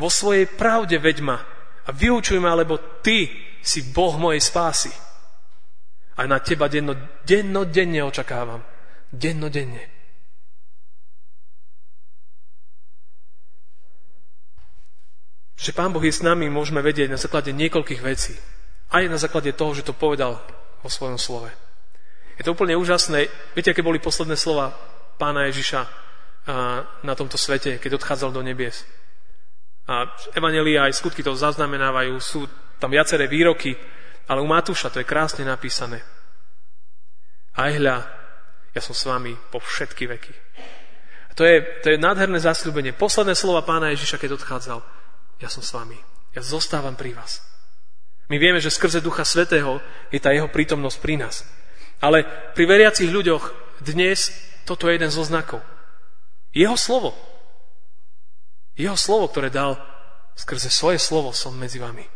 Vo 0.00 0.08
svojej 0.08 0.48
pravde 0.48 0.96
veď 0.96 1.20
ma. 1.20 1.36
A 1.84 1.92
vyučuj 1.92 2.40
ma, 2.40 2.56
lebo 2.56 2.80
Ty 3.04 3.28
si 3.60 3.92
Boh 3.92 4.16
mojej 4.16 4.40
spásy. 4.40 4.88
A 6.16 6.24
na 6.24 6.40
Teba 6.40 6.72
denno, 6.72 6.96
dennodenne 7.28 8.00
očakávam. 8.08 8.64
Dennodenne. 9.12 9.99
Že 15.60 15.76
Pán 15.76 15.92
Boh 15.92 16.00
je 16.00 16.08
s 16.08 16.24
nami, 16.24 16.48
môžeme 16.48 16.80
vedieť 16.80 17.12
na 17.12 17.20
základe 17.20 17.52
niekoľkých 17.52 18.00
vecí. 18.00 18.32
Aj 18.88 19.04
na 19.04 19.20
základe 19.20 19.52
toho, 19.52 19.76
že 19.76 19.84
to 19.84 19.92
povedal 19.92 20.40
vo 20.80 20.88
svojom 20.88 21.20
slove. 21.20 21.52
Je 22.40 22.42
to 22.48 22.56
úplne 22.56 22.72
úžasné. 22.80 23.28
Viete, 23.52 23.76
aké 23.76 23.84
boli 23.84 24.00
posledné 24.00 24.40
slova 24.40 24.72
pána 25.20 25.52
Ježiša 25.52 25.84
na 27.04 27.12
tomto 27.12 27.36
svete, 27.36 27.76
keď 27.76 28.00
odchádzal 28.00 28.32
do 28.32 28.40
nebies. 28.40 28.88
A 29.84 30.08
Evangelia 30.32 30.88
aj 30.88 30.96
skutky 30.96 31.20
to 31.20 31.36
zaznamenávajú, 31.36 32.16
sú 32.16 32.48
tam 32.80 32.88
viaceré 32.88 33.28
výroky, 33.28 33.76
ale 34.32 34.40
u 34.40 34.48
Matúša 34.48 34.88
to 34.88 35.04
je 35.04 35.06
krásne 35.06 35.44
napísané. 35.44 36.00
Aj 37.52 37.68
hľa, 37.68 38.08
ja 38.72 38.80
som 38.80 38.96
s 38.96 39.04
vami 39.04 39.36
po 39.52 39.60
všetky 39.60 40.08
veky. 40.08 40.32
A 41.28 41.32
to 41.36 41.44
je, 41.44 41.60
to 41.84 41.92
je 41.92 42.00
nádherné 42.00 42.40
zasľúbenie. 42.40 42.96
Posledné 42.96 43.36
slova 43.36 43.60
pána 43.60 43.92
Ježiša, 43.92 44.16
keď 44.16 44.40
odchádzal 44.40 44.80
ja 45.40 45.48
som 45.48 45.64
s 45.64 45.72
vami. 45.72 45.96
Ja 46.36 46.44
zostávam 46.44 46.94
pri 46.94 47.16
vás. 47.16 47.42
My 48.30 48.38
vieme, 48.38 48.62
že 48.62 48.70
skrze 48.70 49.02
Ducha 49.02 49.26
Svetého 49.26 49.82
je 50.14 50.22
tá 50.22 50.30
jeho 50.30 50.46
prítomnosť 50.46 50.98
pri 51.02 51.18
nás. 51.18 51.42
Ale 51.98 52.22
pri 52.54 52.64
veriacich 52.70 53.10
ľuďoch 53.10 53.50
dnes 53.82 54.30
toto 54.62 54.86
je 54.86 54.94
jeden 54.94 55.10
zo 55.10 55.26
znakov. 55.26 55.58
Jeho 56.54 56.78
slovo. 56.78 57.16
Jeho 58.78 58.94
slovo, 58.94 59.26
ktoré 59.26 59.50
dal 59.50 59.74
skrze 60.38 60.70
svoje 60.70 61.02
slovo 61.02 61.34
som 61.34 61.52
medzi 61.58 61.82
vami. 61.82 62.06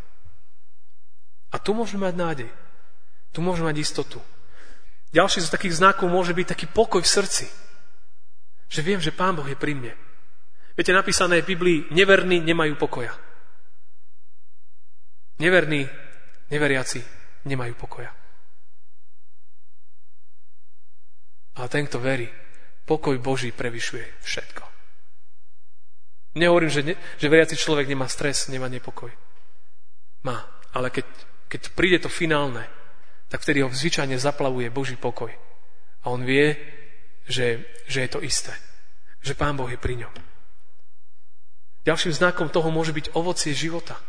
A 1.51 1.59
tu 1.59 1.75
môžeme 1.75 2.07
mať 2.07 2.15
nádej. 2.15 2.51
Tu 3.35 3.43
môžeme 3.43 3.75
mať 3.75 3.83
istotu. 3.83 4.23
Ďalší 5.11 5.43
z 5.47 5.51
takých 5.51 5.79
znakov 5.83 6.07
môže 6.11 6.35
byť 6.35 6.47
taký 6.55 6.67
pokoj 6.71 7.03
v 7.03 7.11
srdci. 7.11 7.47
Že 8.71 8.81
viem, 8.83 9.01
že 9.03 9.15
Pán 9.15 9.35
Boh 9.35 9.47
je 9.47 9.59
pri 9.59 9.75
mne. 9.75 9.95
Viete, 10.75 10.91
napísané 10.91 11.43
v 11.43 11.55
Biblii, 11.55 11.79
neverní 11.95 12.43
nemajú 12.43 12.75
pokoja. 12.75 13.15
Neverní, 15.39 15.87
neveriaci 16.51 16.99
nemajú 17.47 17.75
pokoja. 17.79 18.11
Ale 21.55 21.69
ten, 21.71 21.87
kto 21.87 22.03
verí, 22.03 22.27
pokoj 22.83 23.15
Boží 23.23 23.55
prevyšuje 23.55 24.19
všetko. 24.27 24.65
Nehovorím, 26.35 26.71
že, 26.71 26.83
ne, 26.83 26.95
že 27.15 27.31
veriaci 27.31 27.55
človek 27.55 27.87
nemá 27.87 28.11
stres, 28.11 28.51
nemá 28.51 28.67
nepokoj. 28.67 29.11
Má, 30.27 30.43
ale 30.75 30.91
keď, 30.91 31.07
keď 31.47 31.63
príde 31.79 31.99
to 32.03 32.11
finálne, 32.11 32.67
tak 33.31 33.47
vtedy 33.47 33.63
ho 33.63 33.71
zvyčajne 33.71 34.19
zaplavuje 34.19 34.75
Boží 34.75 34.99
pokoj. 34.99 35.31
A 36.03 36.11
on 36.11 36.27
vie, 36.27 36.59
že, 37.31 37.63
že 37.87 38.03
je 38.03 38.11
to 38.11 38.21
isté. 38.27 38.51
Že 39.23 39.39
Pán 39.39 39.55
Boh 39.55 39.71
je 39.71 39.79
pri 39.79 40.03
ňom. 40.03 40.34
Ďalším 41.85 42.17
znakom 42.17 42.49
toho 42.49 42.73
môže 42.73 42.97
byť 42.97 43.13
ovocie 43.13 43.53
života. 43.53 44.01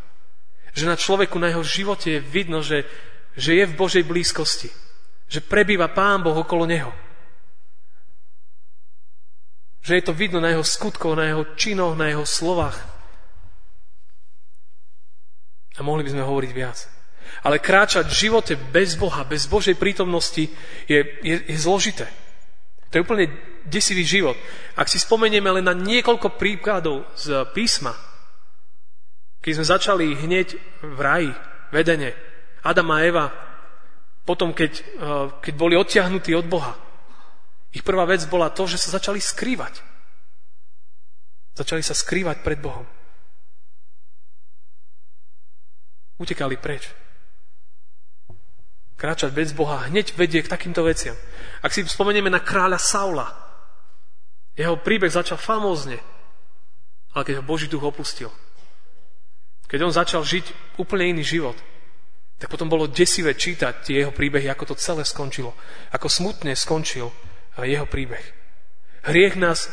Že 0.71 0.91
na 0.91 0.95
človeku, 0.95 1.35
na 1.39 1.51
jeho 1.51 1.63
živote 1.63 2.19
je 2.19 2.19
vidno, 2.23 2.63
že, 2.63 2.87
že 3.35 3.55
je 3.55 3.63
v 3.67 3.77
Božej 3.77 4.03
blízkosti. 4.07 4.71
Že 5.27 5.43
prebýva 5.43 5.91
Pán 5.91 6.23
Boh 6.23 6.35
okolo 6.35 6.63
neho. 6.63 6.91
Že 9.83 10.01
je 10.01 10.03
to 10.07 10.13
vidno 10.15 10.39
na 10.39 10.55
jeho 10.55 10.63
skutkoch, 10.63 11.19
na 11.19 11.29
jeho 11.29 11.43
činoch, 11.59 11.99
na 11.99 12.09
jeho 12.09 12.23
slovách. 12.23 12.79
A 15.75 15.83
mohli 15.83 16.07
by 16.07 16.15
sme 16.15 16.23
hovoriť 16.23 16.51
viac. 16.55 16.79
Ale 17.43 17.59
kráčať 17.59 18.07
v 18.07 18.19
živote 18.27 18.53
bez 18.55 18.95
Boha, 18.95 19.27
bez 19.27 19.45
Božej 19.51 19.75
prítomnosti 19.75 20.47
je, 20.87 20.99
je, 21.21 21.35
je 21.43 21.57
zložité. 21.59 22.07
To 22.95 23.03
je 23.03 23.07
úplne 23.11 23.27
desivý 23.67 24.07
život. 24.07 24.39
Ak 24.79 24.87
si 24.87 25.03
spomenieme 25.03 25.51
len 25.51 25.67
na 25.67 25.75
niekoľko 25.75 26.39
príkladov 26.39 27.03
z 27.19 27.43
písma, 27.51 27.91
keď 29.43 29.51
sme 29.51 29.65
začali 29.67 30.07
hneď 30.15 30.47
v 30.79 30.99
raji, 31.03 31.31
vedene, 31.75 32.15
Adam 32.63 32.95
a 32.95 33.03
Eva, 33.03 33.25
potom 34.23 34.55
keď, 34.55 34.71
eh, 34.79 34.85
keď 35.43 35.53
boli 35.59 35.75
odtiahnutí 35.75 36.31
od 36.39 36.47
Boha, 36.47 36.71
ich 37.75 37.83
prvá 37.83 38.07
vec 38.07 38.23
bola 38.31 38.47
to, 38.47 38.63
že 38.63 38.79
sa 38.79 38.95
začali 38.95 39.19
skrývať. 39.19 39.83
Začali 41.59 41.83
sa 41.83 41.91
skrývať 41.91 42.47
pred 42.47 42.63
Bohom. 42.63 42.87
Utekali 46.15 46.55
preč. 46.55 46.87
Kráčať 48.95 49.31
bez 49.35 49.51
Boha 49.51 49.87
hneď 49.87 50.15
vedie 50.15 50.39
k 50.43 50.51
takýmto 50.51 50.83
veciam. 50.87 51.15
Ak 51.59 51.75
si 51.75 51.83
spomenieme 51.83 52.31
na 52.31 52.39
kráľa 52.39 52.79
Saula, 52.79 53.27
jeho 54.55 54.79
príbeh 54.79 55.11
začal 55.11 55.35
famózne, 55.35 55.99
ale 57.11 57.23
keď 57.27 57.43
ho 57.43 57.47
Boží 57.47 57.67
duch 57.67 57.83
opustil, 57.83 58.31
keď 59.67 59.79
on 59.83 59.93
začal 59.93 60.23
žiť 60.23 60.77
úplne 60.79 61.11
iný 61.11 61.23
život, 61.27 61.57
tak 62.39 62.51
potom 62.51 62.67
bolo 62.67 62.91
desivé 62.91 63.35
čítať 63.35 63.83
tie 63.83 63.95
jeho 64.03 64.11
príbehy, 64.11 64.47
ako 64.51 64.71
to 64.71 64.75
celé 64.79 65.07
skončilo. 65.07 65.55
Ako 65.95 66.11
smutne 66.11 66.51
skončil 66.51 67.07
jeho 67.63 67.87
príbeh. 67.87 68.23
Hriech 69.07 69.39
nás, 69.39 69.71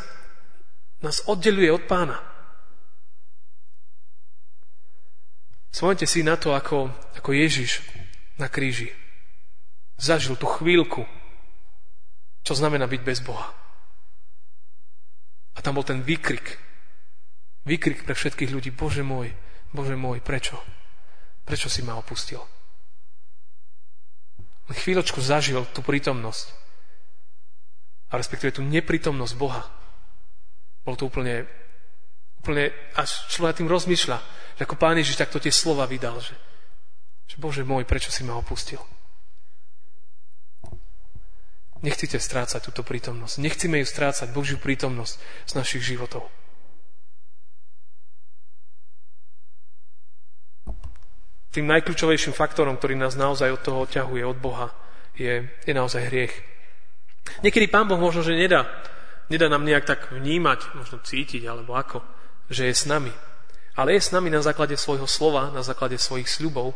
nás 1.02 1.26
oddeluje 1.26 1.70
od 1.74 1.82
pána. 1.90 2.22
Spomeňte 5.74 6.06
si 6.06 6.22
na 6.22 6.38
to, 6.38 6.54
ako, 6.54 6.92
ako 7.18 7.30
Ježiš 7.34 7.82
na 8.38 8.46
kríži 8.46 8.94
zažil 9.98 10.36
tú 10.36 10.46
chvíľku, 10.46 11.04
čo 12.42 12.52
znamená 12.58 12.90
byť 12.90 13.02
bez 13.02 13.18
Boha. 13.22 13.54
A 15.54 15.58
tam 15.60 15.76
bol 15.78 15.86
ten 15.86 16.00
výkrik. 16.00 16.58
Výkrik 17.62 18.02
pre 18.02 18.16
všetkých 18.16 18.50
ľudí. 18.50 18.70
Bože 18.74 19.04
môj, 19.04 19.30
Bože 19.70 19.94
môj, 19.94 20.18
prečo? 20.24 20.58
Prečo 21.44 21.68
si 21.70 21.84
ma 21.84 21.94
opustil? 21.94 22.40
Len 24.70 24.76
chvíľočku 24.78 25.20
zažil 25.20 25.62
tú 25.70 25.84
prítomnosť. 25.84 26.46
A 28.12 28.18
respektíve 28.18 28.52
tú 28.52 28.62
neprítomnosť 28.64 29.34
Boha. 29.36 29.62
Bol 30.82 30.98
to 30.98 31.06
úplne, 31.06 31.46
úplne 32.42 32.74
až 32.98 33.30
človek 33.30 33.62
tým 33.62 33.70
rozmýšľa, 33.70 34.18
že 34.58 34.62
ako 34.66 34.76
Pán 34.76 34.98
Ježiš 34.98 35.20
takto 35.20 35.38
tie 35.38 35.54
slova 35.54 35.86
vydal, 35.86 36.18
že, 36.18 36.34
že 37.30 37.36
Bože 37.38 37.62
môj, 37.62 37.86
prečo 37.86 38.10
si 38.10 38.26
ma 38.26 38.34
opustil? 38.34 38.82
Nechcite 41.82 42.22
strácať 42.22 42.62
túto 42.62 42.86
prítomnosť. 42.86 43.42
Nechcíme 43.42 43.82
ju 43.82 43.86
strácať, 43.86 44.30
Božiu 44.30 44.56
prítomnosť 44.62 45.18
z 45.50 45.52
našich 45.58 45.82
životov. 45.82 46.30
Tým 51.52 51.68
najkľúčovejším 51.68 52.32
faktorom, 52.32 52.80
ktorý 52.80 52.96
nás 52.96 53.18
naozaj 53.18 53.52
od 53.52 53.60
toho 53.60 53.78
odťahuje 53.84 54.24
od 54.24 54.38
Boha, 54.40 54.72
je, 55.18 55.44
je 55.68 55.72
naozaj 55.76 56.08
hriech. 56.08 56.32
Niekedy 57.44 57.68
Pán 57.68 57.90
Boh 57.90 58.00
možno, 58.00 58.24
že 58.24 58.38
nedá, 58.38 58.64
nedá 59.28 59.52
nám 59.52 59.66
nejak 59.66 59.84
tak 59.84 60.00
vnímať, 60.14 60.72
možno 60.78 61.02
cítiť, 61.04 61.44
alebo 61.44 61.76
ako, 61.76 62.00
že 62.48 62.70
je 62.70 62.74
s 62.74 62.88
nami. 62.88 63.12
Ale 63.76 63.92
je 63.96 64.00
s 64.00 64.14
nami 64.16 64.32
na 64.32 64.40
základe 64.40 64.78
svojho 64.80 65.04
slova, 65.04 65.52
na 65.52 65.60
základe 65.60 66.00
svojich 66.00 66.30
sľubov. 66.30 66.72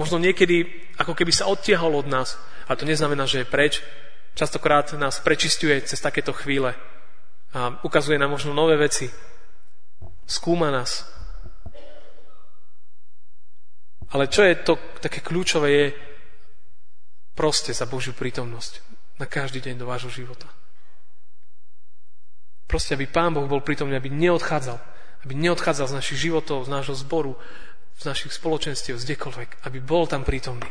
Možno 0.00 0.16
niekedy, 0.16 0.64
ako 0.96 1.12
keby 1.12 1.32
sa 1.34 1.48
odtiahol 1.50 2.00
od 2.00 2.08
nás. 2.08 2.40
A 2.64 2.76
to 2.76 2.88
neznamená, 2.88 3.28
že 3.28 3.44
je 3.44 3.50
preč, 3.50 3.84
Častokrát 4.34 4.90
nás 4.98 5.22
prečistuje 5.22 5.78
cez 5.86 6.02
takéto 6.02 6.34
chvíle 6.34 6.74
a 7.54 7.78
ukazuje 7.86 8.18
nám 8.18 8.34
možno 8.34 8.50
nové 8.50 8.74
veci. 8.74 9.06
Skúma 10.26 10.74
nás. 10.74 11.06
Ale 14.10 14.26
čo 14.26 14.42
je 14.42 14.54
to 14.58 14.74
také 14.98 15.22
kľúčové, 15.22 15.68
je 15.70 15.86
proste 17.34 17.70
za 17.70 17.86
Božiu 17.86 18.14
prítomnosť 18.14 18.82
na 19.22 19.26
každý 19.26 19.62
deň 19.62 19.78
do 19.78 19.86
vášho 19.86 20.10
života. 20.10 20.50
Proste, 22.66 22.98
aby 22.98 23.06
Pán 23.06 23.34
Boh 23.34 23.46
bol 23.46 23.62
prítomný, 23.62 23.94
aby 23.94 24.10
neodchádzal. 24.10 24.78
Aby 25.22 25.34
neodchádzal 25.38 25.94
z 25.94 25.96
našich 25.98 26.18
životov, 26.26 26.66
z 26.66 26.74
nášho 26.74 26.96
zboru, 26.98 27.38
z 27.98 28.04
našich 28.06 28.34
spoločenstiev, 28.34 28.98
z 28.98 29.14
kdekoľvek. 29.14 29.62
Aby 29.62 29.78
bol 29.78 30.10
tam 30.10 30.26
prítomný. 30.26 30.66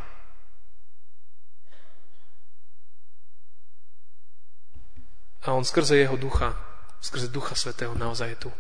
A 5.44 5.52
on 5.52 5.68
skrze 5.68 6.00
jeho 6.00 6.16
ducha, 6.16 6.56
skrze 7.04 7.28
ducha 7.28 7.56
svetého 7.56 7.92
naozaj 7.96 8.30
je 8.30 8.42
tu. 8.48 8.52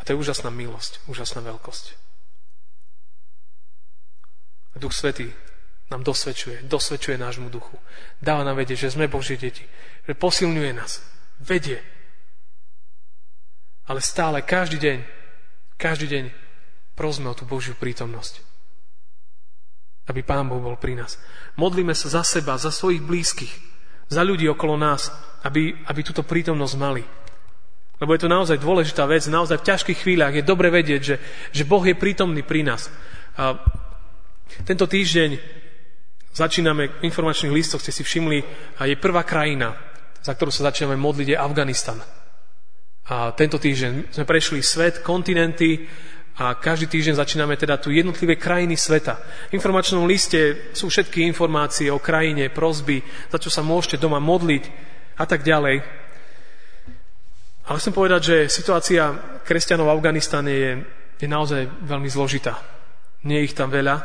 A 0.00 0.04
to 0.04 0.16
je 0.16 0.20
úžasná 0.20 0.48
milosť, 0.48 1.04
úžasná 1.06 1.44
veľkosť. 1.44 1.94
A 4.72 4.76
duch 4.80 4.96
svetý 4.96 5.28
nám 5.92 6.00
dosvedčuje, 6.00 6.64
dosvedčuje 6.64 7.20
nášmu 7.20 7.52
duchu. 7.52 7.76
Dáva 8.24 8.40
nám 8.40 8.56
vedieť, 8.56 8.88
že 8.88 8.96
sme 8.96 9.12
Božie 9.12 9.36
deti, 9.36 9.68
že 10.08 10.16
posilňuje 10.16 10.72
nás, 10.72 11.04
vedie. 11.44 11.84
Ale 13.84 14.00
stále, 14.00 14.40
každý 14.40 14.80
deň, 14.80 14.98
každý 15.76 16.08
deň 16.08 16.24
prosme 16.96 17.28
o 17.28 17.36
tú 17.36 17.44
Božiu 17.44 17.76
prítomnosť. 17.76 18.40
Aby 20.08 20.24
Pán 20.24 20.48
Boh 20.48 20.58
bol 20.58 20.80
pri 20.80 20.96
nás. 20.96 21.20
Modlíme 21.60 21.92
sa 21.92 22.08
za 22.08 22.22
seba, 22.24 22.56
za 22.58 22.72
svojich 22.72 23.04
blízkych, 23.04 23.71
za 24.08 24.22
ľudí 24.22 24.48
okolo 24.48 24.78
nás, 24.78 25.10
aby, 25.42 25.74
aby 25.86 26.00
túto 26.02 26.22
prítomnosť 26.22 26.74
mali. 26.78 27.02
Lebo 28.02 28.18
je 28.18 28.22
to 28.26 28.34
naozaj 28.34 28.58
dôležitá 28.58 29.06
vec, 29.06 29.22
naozaj 29.30 29.62
v 29.62 29.68
ťažkých 29.68 29.98
chvíľach 30.02 30.34
je 30.34 30.42
dobre 30.42 30.74
vedieť, 30.74 31.00
že, 31.02 31.16
že 31.54 31.62
Boh 31.62 31.82
je 31.86 31.94
prítomný 31.94 32.42
pri 32.42 32.66
nás. 32.66 32.90
A 33.38 33.54
tento 34.66 34.90
týždeň 34.90 35.38
začíname 36.34 36.88
v 36.88 37.06
informačných 37.06 37.54
listoch, 37.54 37.78
ste 37.78 37.94
si 37.94 38.02
všimli, 38.02 38.42
a 38.82 38.90
je 38.90 38.98
prvá 38.98 39.22
krajina, 39.22 39.76
za 40.18 40.34
ktorú 40.34 40.50
sa 40.50 40.72
začíname 40.72 40.98
modliť, 40.98 41.28
je 41.30 41.38
Afganistan. 41.38 41.98
A 43.06 43.30
tento 43.38 43.58
týždeň 43.58 44.14
sme 44.14 44.24
prešli 44.26 44.62
svet, 44.62 45.02
kontinenty, 45.02 45.86
a 46.32 46.56
každý 46.56 46.88
týždeň 46.88 47.20
začíname 47.20 47.60
teda 47.60 47.76
tu 47.76 47.92
jednotlivé 47.92 48.40
krajiny 48.40 48.72
sveta. 48.72 49.20
V 49.52 49.56
informačnom 49.60 50.08
liste 50.08 50.72
sú 50.72 50.88
všetky 50.88 51.28
informácie 51.28 51.92
o 51.92 52.00
krajine, 52.00 52.48
prozby, 52.48 53.04
za 53.28 53.36
čo 53.36 53.52
sa 53.52 53.60
môžete 53.60 54.00
doma 54.00 54.16
modliť 54.16 54.64
a 55.20 55.24
tak 55.28 55.44
ďalej. 55.44 55.84
Ale 57.68 57.76
chcem 57.78 57.94
povedať, 57.94 58.20
že 58.24 58.36
situácia 58.48 59.12
kresťanov 59.44 59.92
v 59.92 59.94
Afganistane 59.94 60.52
je, 60.52 60.72
je 61.20 61.28
naozaj 61.28 61.68
veľmi 61.84 62.08
zložitá. 62.08 62.56
Nie 63.28 63.44
je 63.44 63.52
ich 63.52 63.58
tam 63.58 63.68
veľa, 63.68 63.96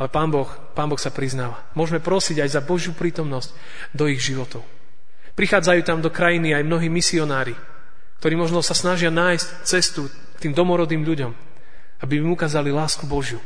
ale 0.00 0.08
Pán 0.08 0.32
boh, 0.32 0.48
Pán 0.72 0.88
boh 0.88 0.98
sa 0.98 1.12
priznáva. 1.12 1.60
Môžeme 1.76 2.00
prosiť 2.00 2.40
aj 2.40 2.50
za 2.56 2.60
Božiu 2.64 2.96
prítomnosť 2.96 3.52
do 3.92 4.08
ich 4.08 4.24
životov. 4.24 4.64
Prichádzajú 5.36 5.80
tam 5.84 6.00
do 6.00 6.08
krajiny 6.08 6.56
aj 6.56 6.64
mnohí 6.64 6.88
misionári, 6.88 7.52
ktorí 8.20 8.34
možno 8.34 8.64
sa 8.64 8.72
snažia 8.72 9.12
nájsť 9.12 9.48
cestu 9.68 10.08
tým 10.38 10.52
domorodým 10.52 11.02
ľuďom, 11.02 11.32
aby 12.04 12.12
im 12.20 12.32
ukázali 12.32 12.72
lásku 12.72 13.08
Božiu. 13.08 13.40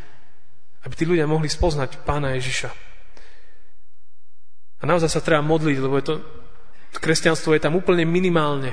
Aby 0.81 0.95
tí 0.97 1.05
ľudia 1.05 1.29
mohli 1.29 1.47
spoznať 1.47 2.03
Pána 2.03 2.35
Ježiša. 2.37 2.71
A 4.81 4.83
naozaj 4.89 5.13
sa 5.13 5.21
treba 5.21 5.45
modliť, 5.45 5.77
lebo 5.77 5.95
je 6.01 6.05
to, 6.09 6.15
kresťanstvo 6.97 7.53
je 7.53 7.61
tam 7.61 7.77
úplne 7.77 8.09
minimálne. 8.09 8.73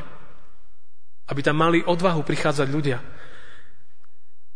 Aby 1.28 1.44
tam 1.44 1.60
mali 1.60 1.84
odvahu 1.84 2.24
prichádzať 2.24 2.68
ľudia. 2.72 2.98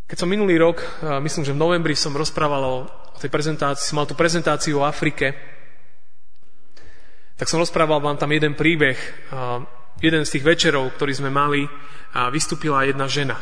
Keď 0.08 0.15
som 0.15 0.32
minulý 0.32 0.60
rok, 0.60 0.80
myslím, 1.24 1.43
že 1.43 1.56
v 1.56 1.60
novembri 1.60 1.95
som 1.95 2.15
rozprával 2.15 2.63
o, 2.63 2.76
o 2.88 3.17
tej 3.19 3.32
prezentácii, 3.32 3.84
som 3.84 4.00
mal 4.00 4.08
tú 4.08 4.15
prezentáciu 4.15 4.80
o 4.80 4.88
Afrike, 4.88 5.36
tak 7.36 7.50
som 7.50 7.58
rozprával 7.58 8.00
vám 8.00 8.21
tam 8.21 8.32
jeden 8.32 8.54
príbeh. 8.54 8.95
Jeden 9.99 10.23
z 10.23 10.39
tých 10.39 10.47
večerov, 10.47 10.95
ktorý 10.95 11.12
sme 11.12 11.27
mali, 11.34 11.67
vystúpila 12.32 12.88
jedna 12.88 13.12
žena. 13.12 13.36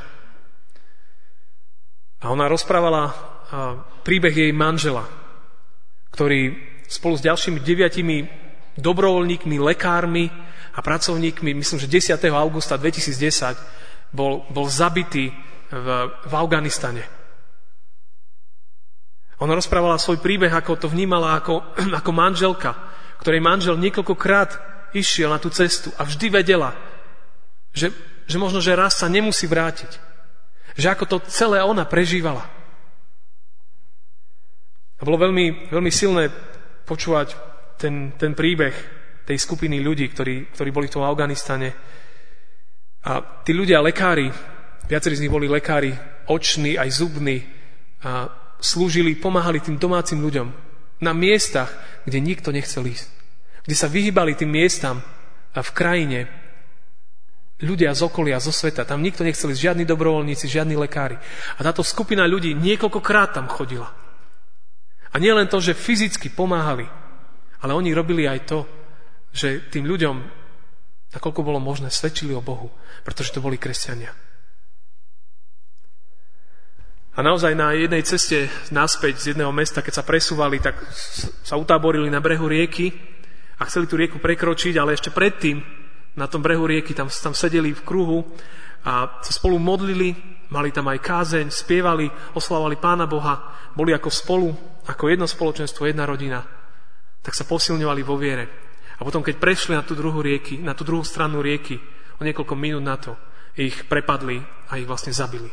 A 2.19 2.25
ona 2.33 2.49
rozprávala 2.49 3.13
príbeh 4.03 4.33
jej 4.33 4.51
manžela, 4.51 5.05
ktorý 6.11 6.57
spolu 6.89 7.15
s 7.15 7.25
ďalšími 7.25 7.59
deviatimi 7.61 8.17
dobrovoľníkmi, 8.79 9.55
lekármi 9.59 10.27
a 10.73 10.79
pracovníkmi, 10.79 11.53
myslím, 11.53 11.79
že 11.79 11.87
10. 11.87 12.17
augusta 12.31 12.79
2010 12.79 14.15
bol, 14.15 14.47
bol 14.49 14.65
zabitý 14.67 15.29
v, 15.69 15.87
v 16.25 16.33
Afganistane. 16.33 17.03
Ona 19.39 19.55
rozprávala 19.55 19.95
svoj 19.95 20.19
príbeh, 20.19 20.51
ako 20.51 20.75
to 20.75 20.87
vnímala 20.91 21.39
ako, 21.39 21.63
ako 21.99 22.11
manželka, 22.11 22.71
ktorej 23.23 23.39
manžel 23.43 23.75
niekoľkokrát 23.79 24.68
išiel 24.93 25.29
na 25.29 25.39
tú 25.41 25.51
cestu 25.53 25.93
a 25.97 26.05
vždy 26.05 26.27
vedela, 26.29 26.73
že, 27.73 27.93
že 28.25 28.37
možno, 28.41 28.61
že 28.61 28.77
raz 28.77 28.97
sa 28.97 29.07
nemusí 29.09 29.45
vrátiť. 29.45 29.91
Že 30.79 30.87
ako 30.95 31.05
to 31.05 31.17
celé 31.29 31.59
ona 31.59 31.83
prežívala. 31.85 32.45
A 34.99 35.01
bolo 35.07 35.19
veľmi, 35.19 35.71
veľmi 35.71 35.91
silné 35.91 36.27
počúvať 36.83 37.35
ten, 37.79 38.11
ten 38.19 38.35
príbeh 38.35 38.75
tej 39.23 39.37
skupiny 39.37 39.79
ľudí, 39.79 40.09
ktorí, 40.09 40.51
ktorí 40.51 40.69
boli 40.73 40.89
v 40.89 40.95
tom 40.99 41.05
Afganistane. 41.05 41.69
A 43.05 43.43
tí 43.45 43.55
ľudia, 43.55 43.79
lekári, 43.79 44.27
viacerí 44.89 45.15
z 45.15 45.23
nich 45.23 45.31
boli 45.31 45.47
lekári, 45.47 45.93
oční 46.27 46.75
aj 46.75 46.89
zubní, 46.97 47.45
slúžili, 48.59 49.15
pomáhali 49.15 49.63
tým 49.63 49.79
domácim 49.79 50.19
ľuďom 50.19 50.47
na 50.99 51.11
miestach, 51.15 51.71
kde 52.03 52.19
nikto 52.19 52.51
nechcel 52.51 52.83
ísť. 52.83 53.18
Kde 53.69 53.77
sa 53.77 53.85
vyhýbali 53.85 54.33
tým 54.33 54.49
miestam 54.49 54.97
a 55.53 55.61
v 55.61 55.71
krajine, 55.77 56.25
ľudia 57.61 57.93
z 57.93 58.01
okolia, 58.01 58.41
zo 58.41 58.49
sveta. 58.49 58.81
Tam 58.81 58.97
nikto 58.97 59.21
nechcel 59.21 59.53
ísť, 59.53 59.61
žiadni 59.61 59.85
dobrovoľníci, 59.85 60.49
žiadni 60.49 60.73
lekári. 60.73 61.21
A 61.53 61.59
táto 61.61 61.85
skupina 61.85 62.25
ľudí 62.25 62.57
niekoľkokrát 62.57 63.37
tam 63.37 63.45
chodila. 63.45 63.93
A 65.13 65.21
nie 65.21 65.29
len 65.29 65.45
to, 65.45 65.61
že 65.61 65.77
fyzicky 65.77 66.33
pomáhali, 66.33 66.89
ale 67.61 67.71
oni 67.77 67.93
robili 67.93 68.25
aj 68.25 68.39
to, 68.49 68.65
že 69.29 69.69
tým 69.69 69.85
ľuďom, 69.85 70.17
nakoľko 71.13 71.41
bolo 71.45 71.61
možné, 71.61 71.93
svedčili 71.93 72.33
o 72.33 72.41
Bohu, 72.41 72.73
pretože 73.05 73.37
to 73.37 73.43
boli 73.43 73.61
kresťania. 73.61 74.09
A 77.13 77.21
naozaj 77.21 77.53
na 77.53 77.77
jednej 77.77 78.01
ceste 78.01 78.49
naspäť 78.73 79.21
z 79.21 79.25
jedného 79.37 79.53
mesta, 79.53 79.85
keď 79.85 79.93
sa 79.99 80.07
presúvali, 80.07 80.57
tak 80.57 80.79
sa 81.45 81.53
utáborili 81.53 82.09
na 82.09 82.17
brehu 82.17 82.49
rieky 82.49 83.18
a 83.59 83.63
chceli 83.67 83.85
tú 83.85 83.99
rieku 83.99 84.23
prekročiť, 84.23 84.79
ale 84.79 84.95
ešte 84.95 85.11
predtým 85.11 85.59
na 86.15 86.25
tom 86.31 86.39
brehu 86.39 86.63
rieky 86.63 86.95
tam, 86.95 87.11
tam 87.11 87.35
sedeli 87.35 87.75
v 87.75 87.85
kruhu 87.85 88.23
a 88.87 89.19
sa 89.19 89.31
spolu 89.35 89.59
modlili, 89.59 90.15
mali 90.49 90.71
tam 90.71 90.87
aj 90.87 91.03
kázeň, 91.03 91.47
spievali, 91.51 92.07
oslávali 92.33 92.79
Pána 92.79 93.05
Boha, 93.05 93.55
boli 93.75 93.91
ako 93.91 94.09
spolu, 94.09 94.49
ako 94.87 95.03
jedno 95.11 95.27
spoločenstvo, 95.27 95.85
jedna 95.85 96.07
rodina. 96.07 96.39
Tak 97.19 97.35
sa 97.35 97.43
posilňovali 97.43 98.01
vo 98.01 98.15
viere. 98.15 98.45
A 98.99 99.03
potom, 99.03 99.23
keď 99.23 99.35
prešli 99.39 99.75
na 99.75 99.83
tú, 99.83 99.95
druhú 99.95 100.19
rieky, 100.23 100.59
na 100.59 100.75
tú 100.75 100.87
druhú 100.87 101.03
stranu 101.03 101.43
rieky, 101.43 101.79
o 102.19 102.23
niekoľko 102.23 102.55
minút 102.55 102.83
na 102.83 102.95
to, 102.99 103.15
ich 103.59 103.87
prepadli 103.87 104.39
a 104.71 104.79
ich 104.79 104.87
vlastne 104.87 105.11
zabili 105.11 105.51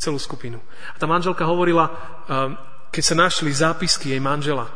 celú 0.00 0.16
skupinu. 0.16 0.56
A 0.92 0.96
tá 0.96 1.04
manželka 1.04 1.44
hovorila, 1.44 1.92
ehm, 1.92 2.56
keď 2.88 3.02
sa 3.04 3.14
našli 3.20 3.52
zápisky 3.52 4.16
jej 4.16 4.20
manžela, 4.20 4.72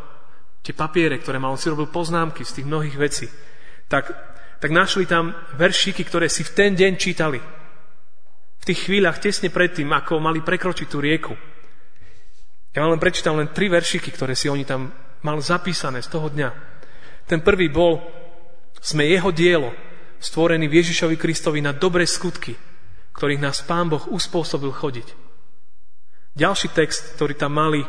tie 0.65 0.73
papiere, 0.73 1.21
ktoré 1.21 1.37
mal, 1.37 1.53
on 1.53 1.61
si 1.61 1.69
robil 1.69 1.93
poznámky 1.93 2.41
z 2.41 2.61
tých 2.61 2.67
mnohých 2.67 2.97
vecí, 2.97 3.29
tak, 3.85 4.09
tak 4.57 4.71
našli 4.73 5.05
tam 5.05 5.37
veršíky, 5.61 6.01
ktoré 6.09 6.33
si 6.33 6.41
v 6.41 6.55
ten 6.57 6.73
deň 6.73 6.93
čítali. 6.97 7.37
V 8.57 8.65
tých 8.65 8.89
chvíľach 8.89 9.21
tesne 9.21 9.53
predtým, 9.53 9.93
ako 9.93 10.25
mali 10.25 10.41
prekročiť 10.41 10.89
tú 10.89 11.05
rieku. 11.05 11.37
Ja 12.73 12.81
vám 12.81 12.97
len 12.97 13.05
prečítam 13.05 13.37
len 13.37 13.53
tri 13.53 13.69
veršíky, 13.69 14.09
ktoré 14.09 14.33
si 14.33 14.49
oni 14.49 14.65
tam 14.65 14.89
mal 15.21 15.37
zapísané 15.45 16.01
z 16.01 16.09
toho 16.09 16.33
dňa. 16.33 16.49
Ten 17.29 17.45
prvý 17.45 17.69
bol, 17.69 18.01
sme 18.81 19.05
jeho 19.05 19.29
dielo, 19.37 19.69
stvorený 20.17 20.65
v 20.73 20.81
Ježišovi 20.81 21.21
Kristovi 21.21 21.61
na 21.61 21.77
dobré 21.77 22.09
skutky, 22.09 22.57
ktorých 23.13 23.45
nás 23.45 23.61
Pán 23.69 23.93
Boh 23.93 24.01
uspôsobil 24.09 24.73
chodiť. 24.73 25.13
Ďalší 26.35 26.73
text, 26.73 27.21
ktorý 27.21 27.37
tam 27.37 27.53
mali, 27.53 27.85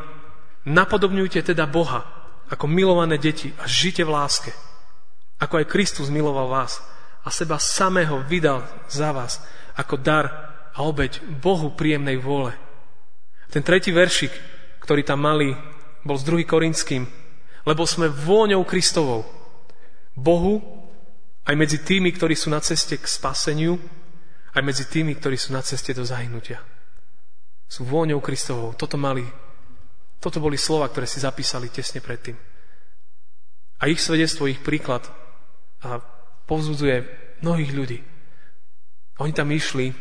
napodobňujte 0.67 1.39
teda 1.39 1.65
Boha 1.71 2.14
ako 2.49 2.65
milované 2.69 3.17
deti 3.17 3.53
a 3.57 3.65
žite 3.65 4.05
v 4.05 4.13
láske, 4.13 4.51
ako 5.41 5.61
aj 5.61 5.71
Kristus 5.71 6.13
miloval 6.13 6.47
vás 6.49 6.79
a 7.25 7.33
seba 7.33 7.57
samého 7.57 8.21
vydal 8.25 8.61
za 8.85 9.09
vás 9.09 9.41
ako 9.75 9.97
dar 9.97 10.25
a 10.71 10.83
obeď 10.83 11.23
Bohu 11.41 11.73
príjemnej 11.73 12.19
vôle. 12.21 12.53
Ten 13.49 13.63
tretí 13.63 13.89
veršik, 13.89 14.31
ktorý 14.83 15.01
tam 15.01 15.23
mali, 15.23 15.55
bol 16.05 16.19
z 16.19 16.27
2. 16.27 16.45
Korinským, 16.45 17.03
lebo 17.65 17.83
sme 17.87 18.11
vôňou 18.11 18.61
Kristovou. 18.67 19.25
Bohu 20.13 20.61
aj 21.45 21.55
medzi 21.57 21.81
tými, 21.81 22.13
ktorí 22.13 22.37
sú 22.37 22.53
na 22.53 22.61
ceste 22.61 22.97
k 22.97 23.05
spaseniu, 23.05 23.77
aj 24.55 24.63
medzi 24.63 24.85
tými, 24.87 25.17
ktorí 25.17 25.35
sú 25.35 25.51
na 25.51 25.65
ceste 25.65 25.91
do 25.91 26.05
zahynutia. 26.05 26.61
Sú 27.65 27.83
vôňou 27.83 28.21
Kristovou. 28.21 28.77
Toto 28.77 28.95
mali, 28.95 29.25
toto 30.19 30.41
boli 30.41 30.57
slova, 30.57 30.89
ktoré 30.89 31.05
si 31.05 31.21
zapísali 31.21 31.69
tesne 31.69 32.01
predtým. 32.01 32.35
A 33.81 33.91
ich 33.91 33.99
svedectvo, 33.99 34.47
ich 34.47 34.63
príklad 34.63 35.03
a 35.83 35.99
povzbudzuje 36.47 36.95
mnohých 37.43 37.71
ľudí. 37.75 37.99
Oni 39.19 39.31
tam 39.31 39.51
išli 39.51 39.91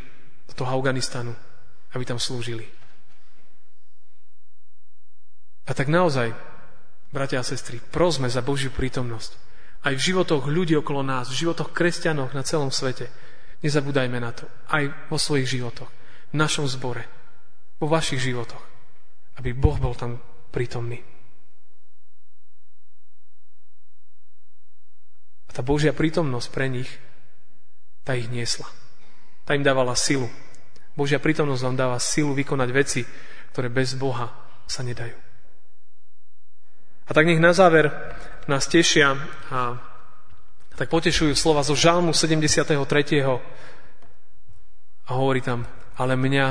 do 0.49 0.53
toho 0.55 0.71
Afganistanu, 0.71 1.35
aby 1.93 2.03
tam 2.07 2.19
slúžili. 2.19 2.67
A 5.65 5.73
tak 5.73 5.89
naozaj, 5.89 6.37
bratia 7.09 7.41
a 7.41 7.47
sestry, 7.47 7.81
prosme 7.81 8.29
za 8.29 8.45
Božiu 8.45 8.69
prítomnosť. 8.69 9.33
Aj 9.85 9.93
v 9.93 10.01
životoch 10.01 10.49
ľudí 10.49 10.77
okolo 10.77 11.05
nás, 11.05 11.29
v 11.29 11.45
životoch 11.45 11.73
kresťanov 11.73 12.33
na 12.33 12.45
celom 12.45 12.73
svete. 12.73 13.09
Nezabúdajme 13.61 14.17
na 14.21 14.33
to. 14.33 14.45
Aj 14.69 14.89
vo 15.09 15.17
svojich 15.17 15.61
životoch. 15.61 15.89
V 16.33 16.35
našom 16.37 16.69
zbore. 16.69 17.05
Vo 17.81 17.89
vašich 17.89 18.21
životoch. 18.21 18.74
Aby 19.39 19.51
Boh 19.55 19.77
bol 19.79 19.95
tam 19.99 20.19
prítomný. 20.55 21.03
A 25.49 25.51
tá 25.51 25.63
Božia 25.63 25.91
prítomnosť 25.91 26.49
pre 26.55 26.71
nich, 26.71 26.91
tá 28.07 28.15
ich 28.15 28.31
niesla. 28.31 28.67
Tá 29.43 29.59
im 29.59 29.67
dávala 29.67 29.99
silu. 29.99 30.31
Božia 30.95 31.19
prítomnosť 31.19 31.63
vám 31.67 31.77
dáva 31.77 31.99
silu 31.99 32.33
vykonať 32.33 32.71
veci, 32.71 33.03
ktoré 33.51 33.71
bez 33.71 33.99
Boha 33.99 34.31
sa 34.71 34.87
nedajú. 34.87 35.15
A 37.05 37.11
tak 37.13 37.29
nech 37.29 37.43
na 37.43 37.53
záver 37.53 37.93
nás 38.49 38.65
tešia 38.65 39.19
a 39.53 39.77
tak 40.75 40.91
potešujú 40.91 41.37
slova 41.39 41.63
zo 41.63 41.77
Žalmu 41.77 42.11
73. 42.11 42.75
A 45.05 45.11
hovorí 45.13 45.45
tam, 45.45 45.69
ale 46.01 46.17
mňa 46.17 46.47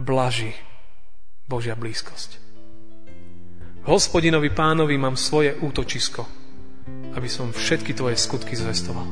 blaží 0.00 0.50
Božia 1.46 1.74
blízkosť. 1.74 2.38
Hospodinovi 3.82 4.54
pánovi 4.54 4.94
mám 4.94 5.18
svoje 5.18 5.58
útočisko, 5.58 6.22
aby 7.18 7.26
som 7.26 7.50
všetky 7.50 7.92
tvoje 7.98 8.14
skutky 8.14 8.54
zvestoval. 8.54 9.06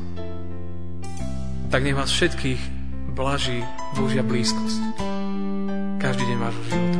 Tak 1.67 1.83
nech 1.83 1.95
vás 1.95 2.11
všetkých 2.11 2.61
blaží 3.11 3.59
Božia 3.99 4.23
blízkosť. 4.23 4.81
Každý 5.99 6.23
deň 6.23 6.37
vášho 6.39 6.63
života. 6.71 6.99